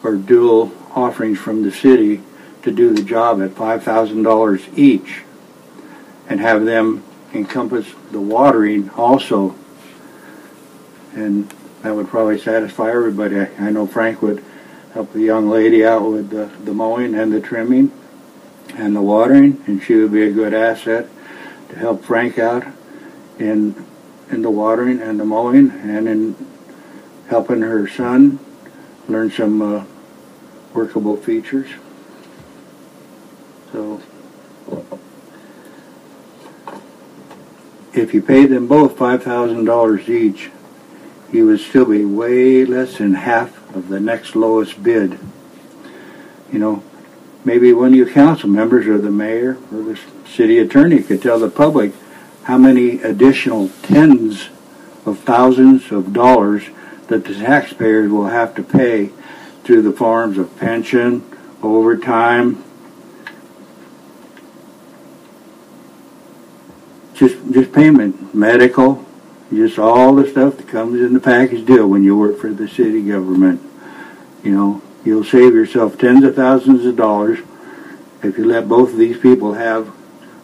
[0.04, 2.22] or dual offerings from the city
[2.64, 5.22] to do the job at $5,000 each
[6.28, 9.56] and have them encompass the watering also.
[11.14, 11.50] And
[11.84, 13.40] that would probably satisfy everybody.
[13.40, 14.44] I, know Frank would
[14.94, 17.90] help the young lady out with the, the mowing and the trimming
[18.76, 21.08] and the watering, and she would be a good asset
[21.70, 22.66] to help Frank out
[23.40, 23.86] in
[24.30, 26.36] in the watering and the mowing and in
[27.28, 28.40] helping her son
[29.08, 29.86] learn some uh,
[30.74, 31.70] workable features.
[33.72, 34.02] So
[37.94, 40.50] if you paid them both $5,000 each,
[41.32, 45.20] you would still be way less than half of the next lowest bid.
[46.52, 46.84] You know,
[47.46, 51.40] maybe one of you council members or the mayor or the city attorney could tell
[51.40, 51.94] the public
[52.44, 54.50] how many additional tens
[55.06, 56.64] of thousands of dollars
[57.08, 59.10] that the taxpayers will have to pay
[59.64, 61.24] through the forms of pension,
[61.62, 62.64] overtime,
[67.14, 69.06] just just payment, medical,
[69.52, 72.68] just all the stuff that comes in the package deal when you work for the
[72.68, 73.62] city government.
[74.44, 77.40] You know, you'll save yourself tens of thousands of dollars
[78.22, 79.92] if you let both of these people have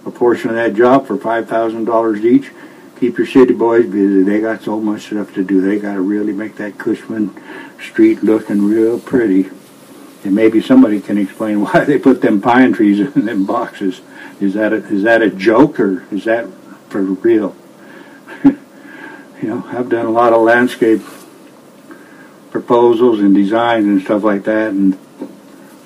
[0.06, 2.52] a portion of that job for five thousand dollars each.
[3.00, 4.24] Keep your city boys busy.
[4.24, 5.62] They got so much stuff to do.
[5.62, 7.34] They got to really make that Cushman
[7.80, 9.50] Street looking real pretty.
[10.26, 14.02] And maybe somebody can explain why they put them pine trees in them boxes.
[14.42, 16.48] Is that a, is that a joke or is that
[16.90, 17.56] for real?
[18.44, 18.58] you
[19.44, 21.02] know, I've done a lot of landscape
[22.52, 24.98] proposals and designs and stuff like that, and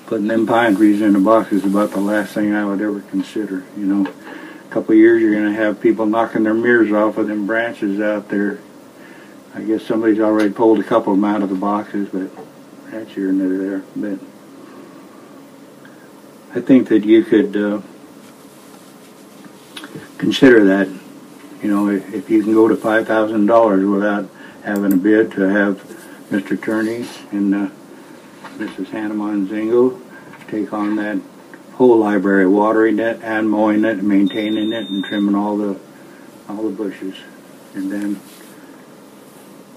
[0.06, 3.00] putting them pine trees in a box is about the last thing I would ever
[3.00, 3.64] consider.
[3.76, 7.16] You know, a couple of years you're going to have people knocking their mirrors off
[7.18, 8.58] of them branches out there.
[9.54, 12.30] I guess somebody's already pulled a couple of them out of the boxes, but
[12.90, 13.82] that's here and there.
[13.94, 14.18] But
[16.56, 17.80] I think that you could uh,
[20.18, 20.88] consider that.
[21.62, 24.28] You know, if, if you can go to five thousand dollars without
[24.64, 25.80] having a bid to have
[26.30, 26.60] Mr.
[26.60, 27.68] Turney and uh,
[28.56, 28.88] Mrs.
[28.88, 30.00] Hannah Monzingo
[30.48, 31.20] take on that
[31.74, 35.78] whole library, watering it and mowing it and maintaining it and trimming all the
[36.48, 37.16] all the bushes,
[37.74, 38.20] and then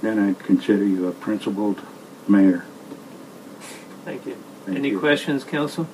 [0.01, 1.81] then I'd consider you a principled
[2.27, 2.65] mayor.
[4.05, 4.37] Thank you.
[4.65, 4.99] Thank Any you.
[4.99, 5.87] questions, council?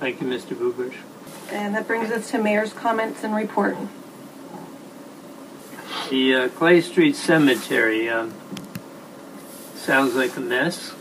[0.00, 0.54] Thank you, Mr.
[0.54, 0.94] Bubush.
[1.50, 3.76] And that brings us to mayor's comments and report.
[6.10, 8.34] The uh, Clay Street Cemetery um,
[9.84, 10.94] sounds like a mess.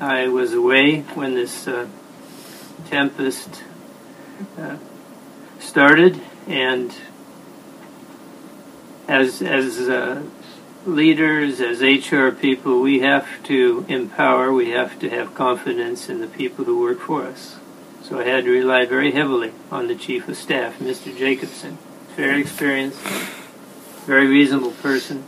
[0.00, 1.86] I was away when this uh,
[2.90, 3.62] tempest
[4.58, 4.76] uh,
[5.60, 6.92] started, and
[9.06, 10.20] as as uh,
[10.84, 14.52] leaders, as HR people, we have to empower.
[14.52, 17.56] We have to have confidence in the people who work for us.
[18.02, 21.16] So I had to rely very heavily on the chief of staff, Mr.
[21.16, 21.78] Jacobson.
[22.16, 22.98] Very experienced,
[24.06, 25.24] very reasonable person.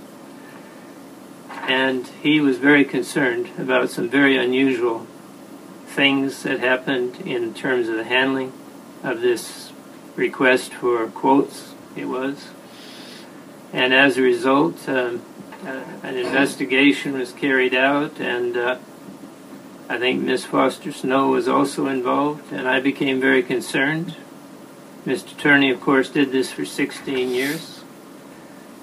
[1.69, 5.07] And he was very concerned about some very unusual
[5.87, 8.53] things that happened in terms of the handling
[9.03, 9.73] of this
[10.17, 12.49] request for quotes, it was.
[13.73, 15.23] And as a result, um,
[15.65, 18.79] uh, an investigation was carried out, and uh,
[19.89, 24.17] I think Miss Foster Snow was also involved, and I became very concerned.
[25.07, 25.37] Mr.
[25.37, 27.83] Turney, of course, did this for 16 years.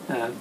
[0.09, 0.31] Uh,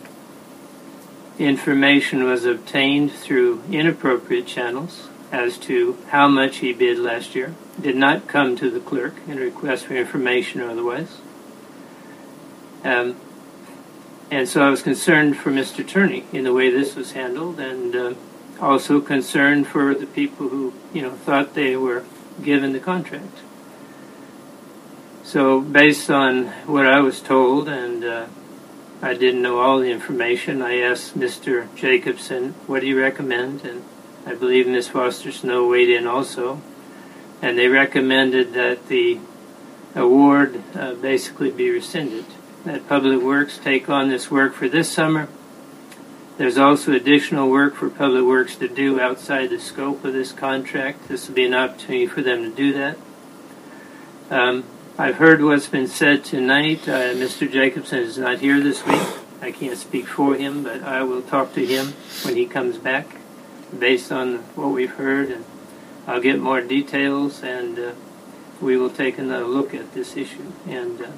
[1.40, 7.54] information was obtained through inappropriate channels as to how much he bid last year.
[7.80, 11.18] Did not come to the clerk in request for information or otherwise.
[12.84, 13.16] Um,
[14.30, 15.86] and so I was concerned for Mr.
[15.86, 18.14] Turney in the way this was handled, and uh,
[18.60, 22.04] also concerned for the people who, you know, thought they were
[22.42, 23.38] given the contract.
[25.24, 28.26] So, based on what I was told, and uh,
[29.02, 31.74] I didn't know all the information, I asked Mr.
[31.74, 33.82] Jacobson, "What do you recommend?" And
[34.26, 36.60] I believe Miss Foster Snow weighed in also,
[37.40, 39.18] and they recommended that the
[39.94, 42.26] award uh, basically be rescinded.
[42.64, 45.28] That Public Works take on this work for this summer.
[46.36, 51.08] There's also additional work for Public Works to do outside the scope of this contract.
[51.08, 52.98] This will be an opportunity for them to do that.
[54.30, 54.64] Um,
[55.00, 56.86] I've heard what's been said tonight.
[56.86, 57.50] Uh, Mr.
[57.50, 59.00] Jacobson is not here this week.
[59.40, 63.06] I can't speak for him, but I will talk to him when he comes back
[63.76, 65.46] based on what we've heard, and
[66.06, 67.92] I'll get more details, and uh,
[68.60, 70.52] we will take another look at this issue.
[70.68, 71.10] And uh,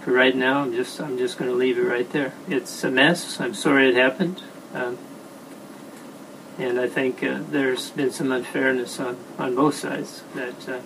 [0.00, 2.32] for right now, I'm just I'm just going to leave it right there.
[2.48, 3.38] It's a mess.
[3.38, 4.42] I'm sorry it happened,
[4.72, 4.96] um,
[6.56, 10.22] and I think uh, there's been some unfairness on on both sides.
[10.34, 10.80] That uh,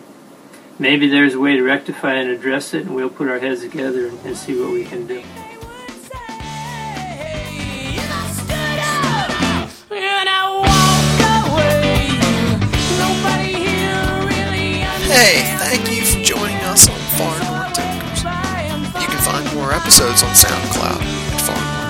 [0.80, 4.06] maybe there's a way to rectify and address it, and we'll put our heads together
[4.08, 5.22] and, and see what we can do.
[15.12, 18.22] Hey, thank you for joining us on Far North Takers.
[19.02, 21.80] You can find more episodes on SoundCloud at Far North